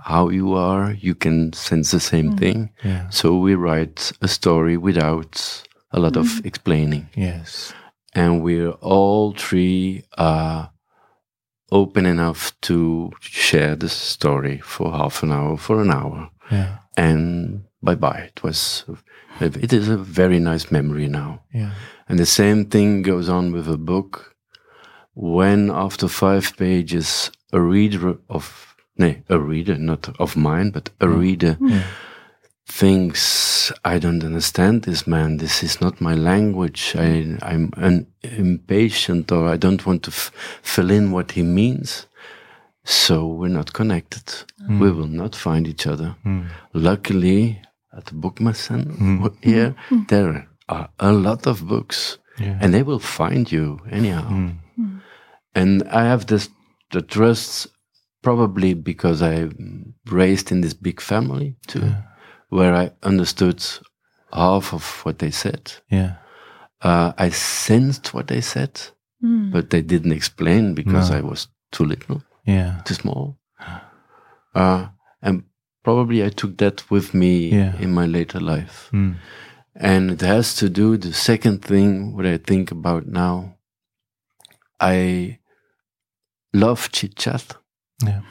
how 0.05 0.29
you 0.29 0.55
are. 0.55 0.93
You 0.93 1.15
can 1.15 1.53
sense 1.53 1.91
the 1.91 2.01
same 2.01 2.31
hmm. 2.31 2.37
thing. 2.37 2.71
yeah, 2.85 3.09
So 3.11 3.37
we 3.37 3.55
write 3.55 4.13
a 4.21 4.29
story 4.29 4.77
without 4.77 5.63
a 5.93 6.01
lot 6.01 6.17
of 6.17 6.45
explaining. 6.45 7.09
yes, 7.15 7.73
and 8.15 8.43
we're 8.43 8.73
all 8.81 9.33
three 9.33 10.05
uh, 10.19 10.67
open 11.71 12.07
enough 12.07 12.53
to 12.63 13.11
share 13.21 13.77
the 13.77 13.89
story 13.89 14.59
for 14.59 14.93
half 14.93 15.23
an 15.23 15.33
hour, 15.33 15.57
for 15.57 15.81
an 15.81 15.91
hour, 15.91 16.31
yeah, 16.51 16.79
and 16.97 17.65
bye 17.83 17.95
bye. 17.95 18.31
It 18.35 18.43
was, 18.43 18.85
it 19.41 19.73
is 19.73 19.89
a 19.89 19.97
very 19.97 20.39
nice 20.39 20.71
memory 20.71 21.09
now. 21.09 21.43
yeah, 21.53 21.73
And 22.09 22.19
the 22.19 22.27
same 22.27 22.65
thing 22.67 23.03
goes 23.03 23.29
on 23.29 23.53
with 23.53 23.69
a 23.69 23.79
book. 23.79 24.35
When 25.15 25.71
after 25.71 26.09
five 26.09 26.57
pages, 26.57 27.31
a 27.53 27.61
reader 27.61 28.17
of, 28.29 28.75
no, 28.97 29.15
a 29.29 29.39
reader, 29.39 29.77
not 29.77 30.09
of 30.21 30.37
mine, 30.37 30.71
but 30.71 30.91
a 31.01 31.09
reader 31.09 31.59
yeah, 31.61 31.83
thinks 32.71 33.73
I 33.85 33.99
don't 33.99 34.25
understand 34.25 34.83
this 34.83 35.07
man. 35.07 35.39
This 35.39 35.63
is 35.63 35.81
not 35.81 36.01
my 36.01 36.15
language. 36.15 36.95
I, 36.97 37.37
I'm 37.43 37.71
an 37.77 38.07
impatient, 38.23 39.33
or 39.33 39.49
I 39.49 39.57
don't 39.57 39.85
want 39.85 40.03
to 40.05 40.11
f- 40.11 40.31
fill 40.63 40.91
in 40.91 41.11
what 41.11 41.33
he 41.33 41.43
means. 41.43 42.07
So 42.85 43.27
we're 43.27 43.49
not 43.49 43.73
connected. 43.73 44.23
We 44.81 44.91
will 44.91 45.09
not 45.09 45.37
find 45.37 45.67
each 45.69 45.87
other. 45.87 46.17
Mm. 46.25 46.47
Luckily, 46.73 47.61
at 47.97 48.07
the 48.07 48.15
Bokmässan 48.15 49.35
here, 49.43 49.75
there 50.09 50.49
are 50.69 50.89
a 50.99 51.13
lot 51.13 51.47
of 51.47 51.67
books, 51.67 52.19
yeah, 52.39 52.59
and 52.61 52.73
they 52.73 52.83
will 52.83 52.99
find 53.01 53.51
you 53.53 53.81
anyhow. 53.91 54.29
Mm. 54.31 55.01
And 55.55 55.83
I 55.91 56.05
have 56.05 56.27
this 56.27 56.49
the 56.93 57.03
trust 57.03 57.69
probably 58.23 58.75
because 58.75 59.23
I'm 59.23 59.95
raised 60.07 60.51
in 60.53 60.61
this 60.61 60.75
big 60.75 61.01
family 61.01 61.57
too, 61.67 61.95
where 62.51 62.75
I 62.75 62.91
understood 63.03 63.65
half 64.33 64.73
of 64.75 65.01
what 65.05 65.19
they 65.19 65.31
said. 65.33 65.73
yeah, 65.91 66.13
Uh, 66.83 67.13
I 67.19 67.31
sensed 67.31 68.15
what 68.15 68.27
they 68.27 68.41
said, 68.43 68.81
Mm. 69.23 69.51
but 69.53 69.69
they 69.71 69.83
didn't 69.83 70.13
explain 70.13 70.75
because 70.75 71.11
No. 71.11 71.19
I 71.19 71.21
was 71.23 71.49
too 71.73 71.85
little, 71.85 72.23
yeah, 72.47 72.81
too 72.85 72.95
small. 72.95 73.37
Uh, 74.55 74.89
and 75.23 75.43
probably 75.83 76.25
I 76.25 76.31
took 76.31 76.57
that 76.59 76.91
with 76.91 77.15
me 77.15 77.49
Yeah. 77.51 77.77
in 77.81 77.93
my 77.93 78.07
later 78.07 78.41
life. 78.41 78.89
mm. 78.93 79.15
And 79.75 80.11
it 80.11 80.21
has 80.21 80.55
to 80.57 80.69
do 80.69 80.97
the 80.97 81.13
second 81.13 81.63
thing 81.65 82.15
what 82.17 82.27
I 82.27 82.39
think 82.39 82.71
about 82.73 83.07
now. 83.07 83.55
I 84.81 85.39
love 86.53 86.89
chit 86.93 87.15
chat, 87.17 87.57
yeah. 88.05 88.23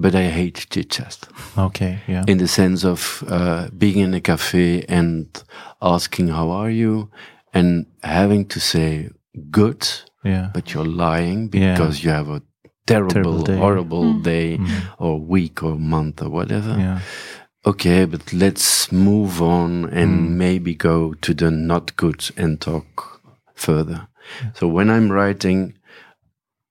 But 0.00 0.14
I 0.14 0.28
hate 0.30 0.66
chit 0.70 0.90
chat 0.90 1.28
Okay, 1.56 1.98
yeah, 2.08 2.24
in 2.28 2.38
the 2.38 2.46
sense 2.48 2.84
of 2.84 3.22
uh, 3.28 3.68
being 3.76 3.98
in 3.98 4.14
a 4.14 4.20
cafe 4.20 4.84
and 4.88 5.26
asking 5.80 6.28
how 6.28 6.50
are 6.50 6.70
you, 6.70 7.10
and 7.52 7.86
having 8.02 8.46
to 8.48 8.60
say 8.60 9.10
good, 9.50 9.82
yeah, 10.24 10.50
but 10.54 10.64
you're 10.72 10.84
lying 11.08 11.50
Yeah. 11.52 11.72
because 11.72 12.04
you 12.04 12.10
have 12.12 12.28
a 12.36 12.40
terrible, 12.86 13.12
Terrible 13.14 13.42
day. 13.44 13.58
horrible 13.58 14.04
Mm. 14.14 14.22
day 14.22 14.56
Mm. 14.58 14.68
or 14.98 15.20
week 15.20 15.62
or 15.62 15.78
month 15.78 16.22
or 16.22 16.30
whatever. 16.30 16.76
yeah, 16.78 17.00
Okay, 17.64 18.06
but 18.06 18.32
let's 18.32 18.90
move 18.92 19.42
on 19.42 19.84
and 19.92 20.10
Mm. 20.30 20.36
maybe 20.38 20.74
go 20.74 21.14
to 21.20 21.34
the 21.34 21.50
not 21.50 21.96
good 21.96 22.30
and 22.36 22.60
talk 22.60 23.20
further. 23.54 24.00
So 24.54 24.68
when 24.68 24.88
I'm 24.90 25.10
writing, 25.12 25.74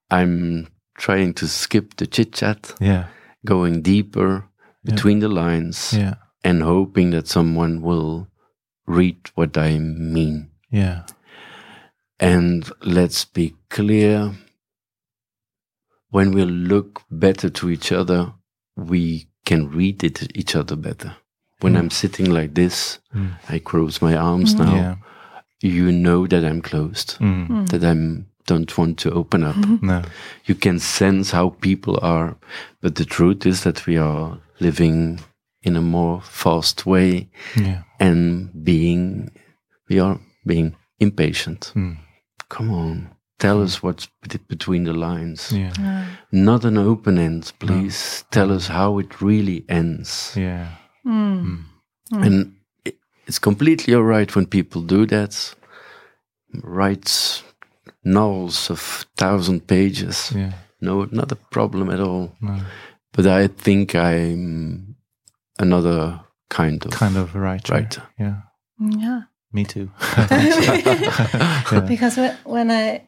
I'm 0.10 0.68
trying 0.98 1.34
to 1.36 1.48
skip 1.48 1.96
the 1.98 2.08
chit 2.08 2.34
chat, 2.34 2.74
yeah, 2.80 3.04
going 3.48 3.82
deeper 3.82 4.30
Yeah. 4.84 4.96
between 4.96 5.20
the 5.20 5.28
lines 5.44 5.94
yeah, 5.94 6.16
and 6.44 6.64
hoping 6.64 7.12
that 7.12 7.28
someone 7.28 7.82
will 7.82 8.28
read 8.98 9.18
what 9.36 9.58
I 9.58 9.80
mean. 9.80 10.50
yeah, 10.72 11.00
And 12.20 12.70
let's 12.82 13.26
be 13.26 13.54
clear 13.70 14.32
when 16.10 16.32
we 16.34 16.44
look 16.46 17.02
better 17.12 17.50
to 17.50 17.70
each 17.70 17.92
other, 17.92 18.34
we 18.76 19.28
can 19.46 19.70
read 19.70 20.04
it 20.04 20.18
each 20.36 20.56
other 20.56 20.76
better. 20.76 21.16
When 21.62 21.74
Mm. 21.74 21.80
I'm 21.80 21.90
sitting 21.90 22.30
like 22.34 22.54
this, 22.54 23.00
Mm. 23.14 23.32
I 23.50 23.60
cross 23.60 24.02
my 24.02 24.16
arms 24.16 24.54
now. 24.56 24.76
yeah, 24.76 24.96
You 25.62 25.92
know 25.92 26.28
that 26.28 26.44
I'm 26.46 26.62
closed, 26.62 27.18
mm. 27.20 27.68
that 27.70 27.84
I'm 27.84 28.28
don't 28.48 28.78
want 28.78 28.98
to 29.00 29.12
open 29.12 29.44
up. 29.44 29.56
no, 29.82 30.02
You 30.46 30.56
can 30.56 30.80
sense 30.80 31.32
how 31.36 31.50
people 31.62 32.00
are, 32.02 32.36
but 32.82 32.96
the 32.96 33.06
truth 33.06 33.46
is 33.46 33.62
that 33.62 33.86
we 33.86 33.98
are 33.98 34.40
living 34.60 35.20
in 35.62 35.76
a 35.76 35.82
more 35.82 36.22
fast 36.22 36.86
way 36.86 37.30
yeah, 37.56 37.84
and 38.00 38.50
being 38.64 39.30
we 39.90 40.00
are 40.00 40.20
being 40.46 40.76
impatient. 41.00 41.72
mm. 41.76 41.98
Come 42.50 42.72
on, 42.74 43.10
tell 43.40 43.62
us 43.62 43.84
what's 43.84 44.08
between 44.48 44.86
the 44.86 44.94
lines. 44.94 45.52
yeah, 45.52 45.74
Uh, 45.80 46.06
Not 46.32 46.66
an 46.66 46.78
open 46.78 47.18
end, 47.18 47.52
please. 47.60 48.24
Tell 48.32 48.52
us 48.52 48.68
how 48.68 49.00
it 49.00 49.22
really 49.22 49.64
ends. 49.70 50.34
yeah, 50.38 50.68
mm. 51.06 51.64
And 52.12 52.54
it's 53.28 53.40
completely 53.40 53.94
all 53.94 54.04
right 54.10 54.34
when 54.36 54.46
people 54.46 54.82
do 54.82 55.06
that. 55.08 55.56
Write 56.64 57.44
novels 58.04 58.70
of 58.70 59.06
thousand 59.18 59.68
pages. 59.68 60.32
yeah, 60.36 60.52
No, 60.82 61.08
not 61.12 61.32
a 61.32 61.36
problem 61.36 61.90
at 61.90 62.00
all. 62.00 62.36
no, 62.42 62.60
But 63.14 63.26
I 63.28 63.48
think 63.48 63.96
I'm 63.96 64.96
another 65.60 66.20
kind 66.50 66.86
of 66.86 66.92
kind 66.92 67.18
of 67.18 67.36
right, 67.36 67.68
writer. 67.70 68.04
yeah, 68.20 68.42
Yeah. 68.80 69.22
me 69.52 69.64
too. 69.66 69.90
yeah. 70.32 71.86
Because 71.88 72.18
when, 72.18 72.38
when 72.46 72.72
I 72.72 73.02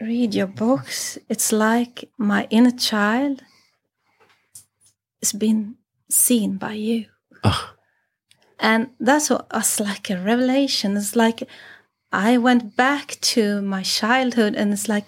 read 0.00 0.34
your 0.34 0.46
books, 0.48 1.18
it's 1.28 1.52
like 1.52 2.08
my 2.18 2.46
inner 2.50 2.70
child 2.76 3.42
is 5.20 5.32
being 5.32 5.74
seen 6.08 6.56
by 6.58 6.72
you. 6.72 7.06
Ah. 7.44 7.74
And 8.58 8.90
that's 9.00 9.30
what 9.30 9.46
was 9.52 9.80
like 9.80 10.10
a 10.10 10.16
revelation. 10.20 10.96
It's 10.96 11.16
like 11.16 11.48
I 12.12 12.38
went 12.38 12.76
back 12.76 13.16
to 13.34 13.62
my 13.62 13.82
childhood 13.82 14.54
and 14.56 14.72
it's 14.72 14.88
like, 14.88 15.06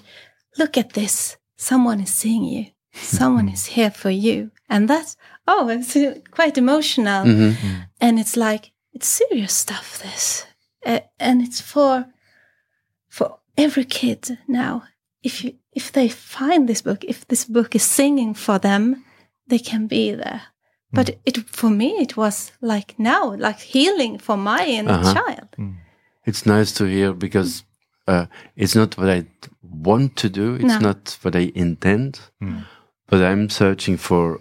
look 0.58 0.76
at 0.76 0.92
this. 0.92 1.36
Someone 1.56 2.00
is 2.02 2.10
seeing 2.14 2.44
you. 2.44 2.66
Someone 2.94 3.48
is 3.52 3.66
here 3.66 3.90
for 3.90 4.10
you. 4.10 4.50
And 4.68 4.88
that's, 4.88 5.16
oh, 5.46 5.68
it's 5.68 5.96
uh, 5.96 6.14
quite 6.30 6.58
emotional. 6.58 7.24
Mhm. 7.26 7.86
And 8.00 8.18
it's 8.18 8.36
like, 8.36 8.72
it's 8.94 9.08
serious 9.08 9.52
stuff, 9.52 9.98
this. 10.02 10.46
uh, 10.86 11.00
and 11.18 11.42
it's 11.42 11.60
for 11.60 12.04
for 13.08 13.38
every 13.56 13.84
kid 13.84 14.38
now. 14.48 14.82
If 15.22 15.44
you 15.44 15.52
if 15.72 15.90
they 15.92 16.08
find 16.08 16.68
this 16.68 16.82
book, 16.82 17.04
if 17.04 17.26
this 17.26 17.44
book 17.44 17.74
is 17.74 17.82
singing 17.82 18.34
for 18.34 18.58
them, 18.58 19.04
they 19.46 19.58
can 19.58 19.86
be 19.86 20.12
there. 20.14 20.40
But 20.94 21.10
it 21.24 21.38
for 21.48 21.70
me, 21.70 21.86
it 22.00 22.16
was 22.16 22.52
like 22.60 22.94
now, 22.98 23.34
like 23.38 23.60
healing 23.60 24.18
for 24.18 24.36
my 24.36 24.66
inner 24.66 24.92
Uh-huh. 25.00 25.14
child. 25.14 25.48
It's 26.24 26.46
nice 26.46 26.72
to 26.72 26.84
hear 26.84 27.12
because 27.12 27.64
uh, 28.08 28.26
it's 28.56 28.74
not 28.74 28.96
what 28.98 29.08
I 29.10 29.26
want 29.62 30.16
to 30.16 30.28
do. 30.28 30.54
It's 30.54 30.64
No. 30.64 30.78
not 30.78 31.18
what 31.22 31.34
I 31.36 31.50
intend. 31.54 32.20
But 33.08 33.20
I'm 33.22 33.48
searching 33.50 33.98
for 33.98 34.40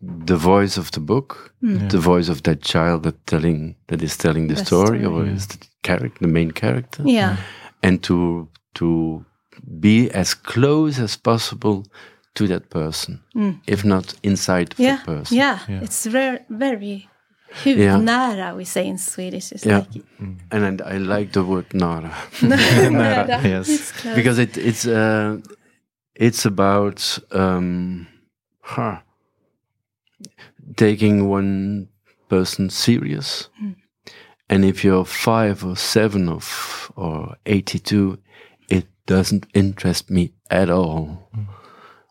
the 0.00 0.36
voice 0.36 0.76
of 0.80 0.90
the 0.90 1.00
book, 1.00 1.54
the 1.62 1.98
voice 1.98 2.28
of 2.28 2.42
that 2.42 2.62
child 2.62 3.02
that 3.02 3.26
telling 3.26 3.74
that 3.88 4.02
is 4.02 4.16
telling 4.16 4.48
the, 4.48 4.54
The 4.54 4.64
story, 4.64 5.00
story. 5.00 5.04
or 5.04 5.26
is 5.26 5.46
the 5.46 5.58
character, 5.82 6.18
the 6.20 6.32
main 6.32 6.50
character, 6.52 7.02
Yeah, 7.06 7.36
and 7.82 8.02
to 8.02 8.48
to 8.74 9.24
be 9.80 10.10
as 10.10 10.34
close 10.34 10.98
as 11.02 11.16
possible 11.16 11.84
to 12.34 12.46
that 12.48 12.68
person, 12.70 13.20
if 13.66 13.84
not 13.84 14.14
inside 14.22 14.70
Mm. 14.70 14.78
yeah, 14.84 14.96
the 15.04 15.04
person. 15.16 15.36
yeah, 15.36 15.58
Yeah. 15.68 15.82
It's 15.84 16.06
very, 16.06 16.38
very 16.50 17.08
hu- 17.62 17.70
Yeah. 17.78 17.96
nära. 18.00 18.54
We 18.56 18.64
say 18.64 18.86
in 18.86 18.98
Swedish. 18.98 19.52
It's 19.52 19.66
Yeah. 19.66 19.78
like 19.78 20.02
And, 20.50 20.64
and 20.64 20.80
I 20.82 20.98
like 20.98 21.32
the 21.32 21.42
word 21.42 21.66
nara. 21.74 22.10
nära. 22.40 23.42
yes. 23.44 23.68
It's 23.68 23.92
because 24.14 24.38
it 24.42 24.56
it's 24.56 24.86
uh 24.86 25.36
it's 26.14 26.46
about 26.46 27.18
um 27.32 28.06
huh, 28.60 28.96
taking 30.76 31.28
one 31.28 31.88
person 32.28 32.70
serious 32.70 33.48
and 34.48 34.64
if 34.64 34.84
you're 34.84 35.04
five 35.04 35.64
or 35.64 35.76
seven 35.76 36.28
of 36.28 36.90
or 36.96 37.36
82 37.46 38.18
it 38.68 38.86
doesn't 39.06 39.46
interest 39.54 40.10
me 40.10 40.32
at 40.50 40.70
all 40.70 41.28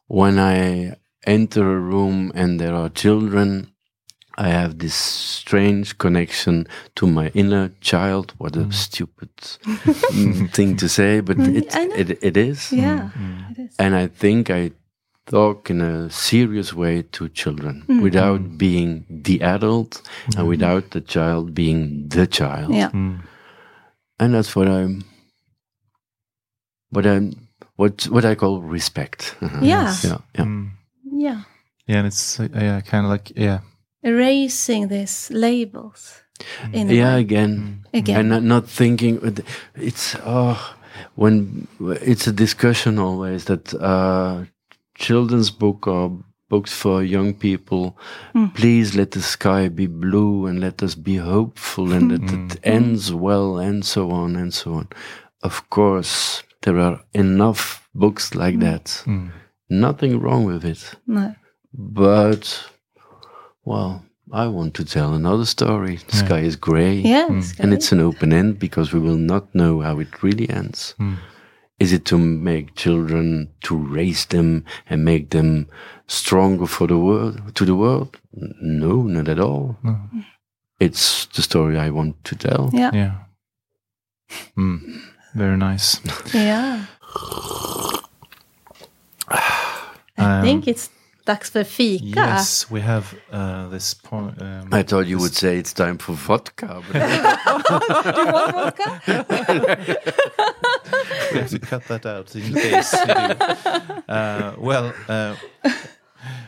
when 0.08 0.38
i 0.40 0.96
enter 1.26 1.76
a 1.76 1.80
room 1.80 2.32
and 2.36 2.60
there 2.60 2.74
are 2.76 2.90
children 2.90 3.73
I 4.38 4.50
have 4.50 4.78
this 4.80 4.96
strange 4.96 5.98
connection 5.98 6.68
to 6.96 7.06
my 7.08 7.28
inner 7.34 7.70
child. 7.82 8.34
What 8.40 8.56
a 8.56 8.72
stupid 8.72 9.30
mm, 9.64 10.50
thing 10.52 10.76
to 10.78 10.88
say, 10.90 11.22
but 11.22 11.38
it, 11.40 11.66
it 11.96 12.18
it 12.24 12.38
is. 12.38 12.72
yeah, 12.72 13.10
it 13.52 13.60
is. 13.60 13.76
And 13.78 13.96
I 13.96 14.08
think 14.08 14.50
I 14.50 14.72
talk 15.26 15.70
in 15.70 15.82
a 15.82 16.10
serious 16.10 16.74
way 16.74 17.04
to 17.12 17.30
children 17.30 17.84
Mm. 17.88 18.02
without 18.02 18.58
being 18.58 19.06
the 19.10 19.42
adult 19.42 20.02
and 20.38 20.48
without 20.48 20.90
the 20.92 21.02
child 21.02 21.54
being 21.54 22.10
the 22.10 22.26
child. 22.28 22.74
Yeah, 22.74 22.90
And 24.20 24.34
that's 24.34 24.56
what 24.56 24.68
I'm 24.68 25.04
what 26.90 27.06
I'm 27.06 27.34
what 27.76 28.04
what 28.10 28.26
I 28.26 28.36
call 28.36 28.62
respect. 28.62 29.36
Yeah. 29.62 29.96
Yeah. 30.04 30.18
Yeah. 30.36 30.46
Mm. 30.46 30.70
yeah. 31.12 31.42
Yeah, 31.88 31.98
and 31.98 32.08
it's 32.08 32.40
uh, 32.40 32.48
yeah, 32.54 32.82
kind 32.82 33.06
of 33.06 33.12
like 33.12 33.32
yeah, 33.36 33.60
Erasing 34.04 34.88
these 34.90 35.30
labels. 35.32 36.22
Mm. 36.64 36.74
In 36.74 36.90
Yeah, 36.90 37.16
way. 37.16 37.22
again. 37.22 37.84
Mm. 37.94 38.00
Again. 38.00 38.20
And 38.20 38.30
not, 38.30 38.44
not 38.44 38.68
thinking 38.70 39.20
it's 39.76 40.16
oh 40.26 40.76
when 41.16 41.68
it's 42.02 42.28
a 42.28 42.32
discussion 42.34 43.00
always 43.00 43.46
that 43.46 43.74
uh 43.76 44.44
children's 44.96 45.52
book 45.52 45.88
or 45.88 46.12
books 46.50 46.72
for 46.74 47.04
young 47.04 47.34
people 47.34 47.98
mm. 48.36 48.54
please 48.54 48.96
let 48.96 49.12
the 49.12 49.22
sky 49.22 49.70
be 49.70 49.88
blue 49.88 50.46
and 50.48 50.60
let 50.60 50.84
us 50.84 50.96
be 50.96 51.16
hopeful 51.18 51.92
and 51.94 52.12
that 52.12 52.32
it 52.34 52.60
ends 52.64 53.12
well 53.14 53.58
and 53.58 53.84
so 53.86 54.12
on 54.12 54.36
and 54.36 54.54
so 54.54 54.74
on 54.74 54.88
of 55.42 55.68
course 55.70 56.44
there 56.62 56.80
are 56.80 57.00
enough 57.14 57.88
books 57.96 58.36
like 58.36 58.60
that 58.60 59.04
nothing 59.70 60.20
wrong 60.20 60.46
with 60.46 60.64
it 60.66 60.94
No. 61.08 61.34
but 61.74 62.70
well 63.66 64.04
i 64.32 64.48
want 64.48 64.74
to 64.74 64.84
tell 64.86 65.14
another 65.14 65.46
story 65.46 65.98
the 66.10 66.18
sky 66.18 66.40
is 66.40 66.56
gray 66.56 66.96
Yeah, 66.96 67.28
it's 67.38 67.54
mm. 67.54 67.60
and 67.60 67.74
it's 67.74 67.92
an 67.92 68.00
open 68.00 68.32
end 68.34 68.60
because 68.60 68.94
we 68.94 69.00
will 69.00 69.18
not 69.18 69.54
know 69.54 69.82
how 69.82 70.00
it 70.00 70.24
really 70.24 70.50
ends. 70.50 70.96
Mm. 71.00 71.18
Is 71.80 71.92
it 71.92 72.06
to 72.06 72.18
make 72.18 72.76
children 72.76 73.50
to 73.64 73.76
raise 73.76 74.26
them 74.28 74.64
and 74.90 75.04
make 75.04 75.30
them 75.32 75.68
stronger 76.08 76.68
for 76.68 76.88
the 76.88 76.98
world 76.98 77.56
to 77.56 77.66
the 77.66 77.76
world? 77.76 78.18
No, 78.62 79.04
not 79.04 79.28
at 79.28 79.40
all. 79.40 79.76
It's 80.80 81.26
the 81.36 81.42
story 81.42 81.78
I 81.78 81.90
want 81.90 82.24
to 82.24 82.36
tell. 82.36 82.70
yeah. 82.74 82.92
yeah. 82.94 83.14
Mm. 84.58 85.02
Very 85.36 85.58
nice. 85.58 86.00
Yeah. 86.34 86.86
Um, 90.16 90.26
I 90.26 90.42
think 90.42 90.68
it's 90.68 90.90
dags 91.26 91.52
för 91.52 91.64
fika. 91.64 92.20
Yes, 92.20 92.72
we 92.72 92.82
have 92.82 93.06
uh, 93.32 93.70
this 93.70 93.94
point. 93.94 94.42
Um, 94.42 94.74
I 94.74 94.84
thought 94.84 95.08
you 95.08 95.18
would 95.20 95.34
say 95.34 95.58
it's 95.58 95.74
time 95.74 95.98
for 95.98 96.14
vodka. 96.14 96.84
But 96.92 97.02
Du 98.16 98.32
want 98.32 98.56
vodka? 98.56 99.02
we 101.34 101.40
have 101.40 101.50
to 101.50 101.60
cut 101.60 101.88
that 101.88 102.06
out 102.06 102.36
in 102.36 102.54
case. 102.54 102.94
Uh, 104.08 104.54
well, 104.58 104.94
uh, 105.08 105.36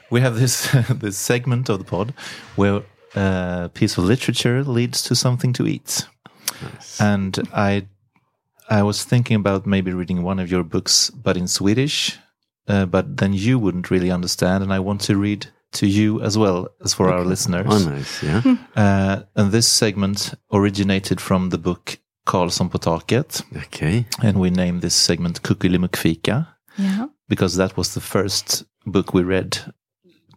we 0.10 0.22
have 0.22 0.40
this 0.40 0.70
this 1.00 1.18
segment 1.18 1.70
of 1.70 1.80
the 1.80 1.86
pod 1.86 2.14
where 2.56 2.82
a 3.16 3.70
piece 3.74 3.98
of 3.98 4.04
literature 4.04 4.64
leads 4.64 5.02
to 5.04 5.16
something 5.16 5.54
to 5.54 5.68
eat, 5.68 6.06
and 7.00 7.40
I 7.54 7.88
I 8.70 8.84
was 8.84 9.04
thinking 9.04 9.36
about 9.38 9.66
maybe 9.66 9.94
reading 9.94 10.24
one 10.24 10.40
of 10.40 10.52
your 10.52 10.64
books, 10.64 11.10
but 11.12 11.38
in 11.38 11.48
Swedish. 11.48 12.18
Uh, 12.68 12.86
but 12.86 13.18
then 13.18 13.34
you 13.34 13.60
wouldn't 13.60 13.92
really 13.92 14.12
understand, 14.12 14.64
and 14.64 14.74
I 14.74 14.80
want 14.80 15.02
to 15.02 15.18
read 15.18 15.48
to 15.74 15.86
you 15.86 16.22
as 16.22 16.38
well 16.38 16.68
as 16.84 16.94
for 16.94 17.12
our 17.14 17.24
listeners. 17.26 17.66
oh, 17.70 17.90
nice, 17.90 18.24
yeah. 18.24 18.42
Uh, 18.76 19.22
and 19.36 19.52
this 19.52 19.68
segment 19.68 20.34
originated 20.52 21.22
from 21.22 21.50
the 21.50 21.58
book 21.58 21.98
Karlsson 22.26 22.70
på 22.70 22.78
taket, 22.80 23.44
Okay. 23.56 24.06
and 24.24 24.38
we 24.38 24.50
named 24.50 24.82
this 24.82 24.96
segment 24.96 25.42
Kuckelimuckfika 25.42 26.46
Yeah. 26.78 27.06
because 27.30 27.58
that 27.58 27.78
was 27.78 27.94
the 27.94 28.02
first 28.02 28.64
book 28.86 29.14
we 29.14 29.24
read 29.24 29.58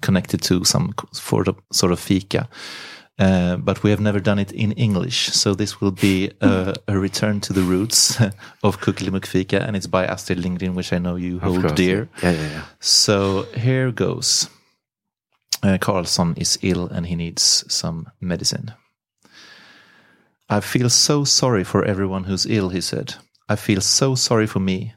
connected 0.01 0.43
to 0.43 0.65
some 0.65 0.93
sort 1.13 1.49
of, 1.49 1.57
sort 1.73 1.93
of 1.93 2.01
fika. 2.01 2.49
Uh, 3.19 3.57
but 3.57 3.83
we 3.83 3.91
have 3.91 4.01
never 4.01 4.21
done 4.21 4.39
it 4.39 4.53
in 4.53 4.71
English, 4.73 5.31
so 5.31 5.53
this 5.53 5.81
will 5.81 5.91
be 5.91 6.31
a, 6.41 6.75
a 6.87 6.97
return 6.97 7.41
to 7.41 7.53
the 7.53 7.63
roots 7.63 8.21
of 8.63 8.81
Kuckelimuckfika, 8.81 9.61
and 9.61 9.75
it's 9.75 9.89
by 9.89 10.07
Astrid 10.07 10.39
Lindgren, 10.39 10.77
which 10.77 10.93
I 10.93 10.99
know 10.99 11.17
you 11.17 11.41
hold 11.41 11.75
dear. 11.75 12.09
Yeah, 12.23 12.31
yeah, 12.31 12.51
yeah. 12.51 12.63
So 12.79 13.43
here 13.57 13.91
goes. 13.91 14.49
Uh, 15.63 15.79
Carlson 15.81 16.35
is 16.37 16.59
ill 16.63 16.87
and 16.87 17.07
he 17.07 17.17
needs 17.17 17.65
some 17.67 18.07
medicine. 18.21 18.73
I 20.49 20.61
feel 20.61 20.89
so 20.89 21.25
sorry 21.25 21.65
for 21.65 21.85
everyone 21.85 22.25
who's 22.25 22.47
ill, 22.47 22.69
he 22.69 22.81
said. 22.81 23.17
I 23.49 23.57
feel 23.57 23.81
so 23.81 24.15
sorry 24.15 24.47
for 24.47 24.61
me. 24.61 24.95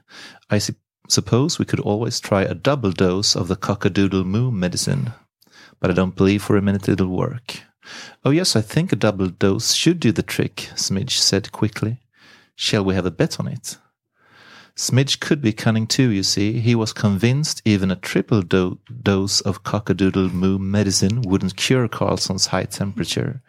I 0.48 0.58
su- 0.58 0.76
suppose 1.08 1.58
we 1.58 1.64
could 1.64 1.80
always 1.80 2.20
try 2.20 2.42
a 2.42 2.54
double 2.54 2.92
dose 2.92 3.34
of 3.34 3.48
the 3.48 3.56
cockadoodle 3.56 4.24
moo 4.24 4.52
medicine, 4.52 5.12
but 5.80 5.90
I 5.90 5.94
don't 5.94 6.14
believe 6.14 6.42
for 6.42 6.56
a 6.56 6.62
minute 6.62 6.88
it'll 6.88 7.08
work. 7.08 7.60
Oh, 8.24 8.30
yes, 8.30 8.54
I 8.56 8.60
think 8.60 8.92
a 8.92 8.96
double 8.96 9.28
dose 9.28 9.74
should 9.74 10.00
do 10.00 10.12
the 10.12 10.22
trick, 10.22 10.70
Smidge 10.74 11.18
said 11.18 11.52
quickly. 11.52 12.00
Shall 12.54 12.84
we 12.84 12.94
have 12.94 13.06
a 13.06 13.10
bet 13.10 13.40
on 13.40 13.48
it? 13.48 13.78
Smidge 14.74 15.20
could 15.20 15.42
be 15.42 15.52
cunning 15.52 15.86
too, 15.86 16.08
you 16.08 16.22
see. 16.22 16.60
He 16.60 16.74
was 16.74 16.94
convinced 16.94 17.60
even 17.64 17.90
a 17.90 17.96
triple 17.96 18.40
do- 18.40 18.78
dose 19.02 19.42
of 19.42 19.64
cockadoodle 19.64 20.32
moo 20.32 20.58
medicine 20.58 21.20
wouldn't 21.22 21.56
cure 21.56 21.88
Carlson's 21.88 22.46
high 22.46 22.64
temperature. 22.64 23.42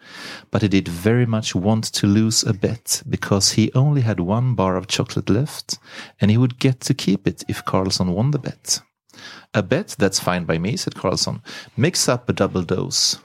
But 0.51 0.63
he 0.63 0.67
did 0.67 0.87
very 0.89 1.25
much 1.25 1.55
want 1.55 1.85
to 1.93 2.07
lose 2.07 2.43
a 2.43 2.53
bet 2.53 3.03
because 3.09 3.53
he 3.53 3.71
only 3.73 4.01
had 4.01 4.19
one 4.19 4.53
bar 4.53 4.75
of 4.75 4.87
chocolate 4.87 5.29
left 5.29 5.79
and 6.19 6.29
he 6.29 6.37
would 6.37 6.59
get 6.59 6.81
to 6.81 6.93
keep 6.93 7.25
it 7.25 7.43
if 7.47 7.63
Carlson 7.63 8.11
won 8.11 8.31
the 8.31 8.39
bet. 8.39 8.81
A 9.53 9.61
bet? 9.61 9.95
That's 9.99 10.19
fine 10.19 10.45
by 10.45 10.57
me, 10.57 10.77
said 10.77 10.95
Carlson. 10.95 11.41
Mix 11.77 12.09
up 12.09 12.27
a 12.27 12.33
double 12.33 12.63
dose. 12.63 13.19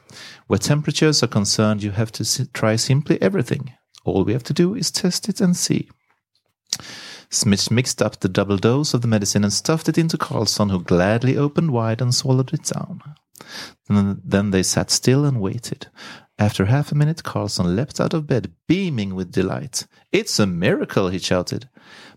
Where 0.47 0.59
temperatures 0.59 1.23
are 1.23 1.29
concerned, 1.29 1.83
you 1.83 1.93
have 1.93 2.13
to 2.13 2.53
try 2.53 2.77
simply 2.77 3.21
everything. 3.23 3.73
All 4.05 4.25
we 4.25 4.33
have 4.33 4.45
to 4.45 4.55
do 4.55 4.75
is 4.75 4.91
test 4.91 5.29
it 5.29 5.41
and 5.41 5.57
see. 5.57 5.89
Smidge 7.31 7.71
mixed 7.71 8.01
up 8.01 8.21
the 8.21 8.29
double 8.29 8.57
dose 8.57 8.95
of 8.95 9.03
the 9.03 9.09
medicine 9.09 9.45
and 9.45 9.53
stuffed 9.53 9.89
it 9.89 9.99
into 9.99 10.17
Carlson, 10.17 10.71
who 10.71 10.83
gladly 10.83 11.37
opened 11.37 11.73
wide 11.73 12.01
and 12.01 12.15
swallowed 12.15 12.55
it 12.55 12.65
down. 12.65 13.03
Then, 13.89 14.51
they 14.51 14.63
sat 14.63 14.91
still 14.91 15.25
and 15.25 15.41
waited. 15.41 15.89
After 16.39 16.67
half 16.67 16.93
a 16.93 16.95
minute, 16.95 17.25
Carlson 17.25 17.77
leapt 17.77 18.01
out 18.01 18.15
of 18.15 18.27
bed, 18.27 18.53
beaming 18.67 19.15
with 19.15 19.33
delight. 19.33 19.87
It's 20.13 20.39
a 20.39 20.47
miracle, 20.47 21.09
he 21.09 21.19
shouted. 21.19 21.69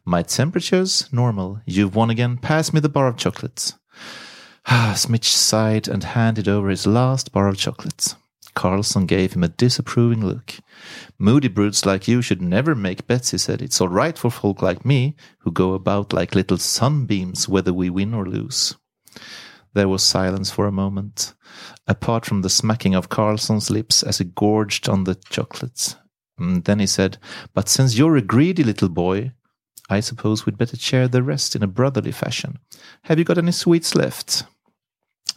My 0.05 0.23
temperature's 0.23 1.11
normal. 1.13 1.61
You've 1.65 1.95
won 1.95 2.09
again. 2.09 2.37
Pass 2.37 2.73
me 2.73 2.79
the 2.79 2.89
bar 2.89 3.07
of 3.07 3.17
chocolates. 3.17 3.75
Ah, 4.65 4.93
Smidge 4.95 5.25
sighed 5.25 5.87
and 5.87 6.03
handed 6.03 6.47
over 6.47 6.69
his 6.69 6.87
last 6.87 7.31
bar 7.31 7.47
of 7.47 7.57
chocolates. 7.57 8.15
Carlson 8.53 9.05
gave 9.05 9.33
him 9.33 9.43
a 9.43 9.47
disapproving 9.47 10.25
look. 10.25 10.55
Moody 11.17 11.47
brutes 11.47 11.85
like 11.85 12.07
you 12.07 12.21
should 12.21 12.41
never 12.41 12.75
make 12.75 13.07
bets, 13.07 13.31
he 13.31 13.37
said. 13.37 13.61
It's 13.61 13.79
all 13.79 13.87
right 13.87 14.17
for 14.17 14.29
folk 14.29 14.61
like 14.61 14.85
me, 14.85 15.15
who 15.39 15.51
go 15.51 15.73
about 15.73 16.13
like 16.13 16.35
little 16.35 16.57
sunbeams, 16.57 17.47
whether 17.47 17.73
we 17.73 17.89
win 17.89 18.13
or 18.13 18.25
lose. 18.25 18.75
There 19.73 19.87
was 19.87 20.03
silence 20.03 20.51
for 20.51 20.65
a 20.65 20.71
moment, 20.71 21.33
apart 21.87 22.25
from 22.25 22.41
the 22.41 22.49
smacking 22.49 22.93
of 22.93 23.09
Carlson's 23.09 23.69
lips 23.69 24.03
as 24.03 24.17
he 24.17 24.25
gorged 24.25 24.89
on 24.89 25.05
the 25.05 25.15
chocolates. 25.29 25.95
And 26.37 26.65
then 26.65 26.79
he 26.79 26.87
said, 26.87 27.19
But 27.53 27.69
since 27.69 27.97
you're 27.97 28.17
a 28.17 28.21
greedy 28.21 28.63
little 28.63 28.89
boy, 28.89 29.31
I 29.91 29.99
suppose 29.99 30.45
we'd 30.45 30.57
better 30.57 30.77
share 30.77 31.09
the 31.09 31.21
rest 31.21 31.53
in 31.53 31.63
a 31.63 31.67
brotherly 31.67 32.13
fashion. 32.13 32.59
Have 33.03 33.19
you 33.19 33.25
got 33.25 33.37
any 33.37 33.51
sweets 33.51 33.93
left? 33.93 34.43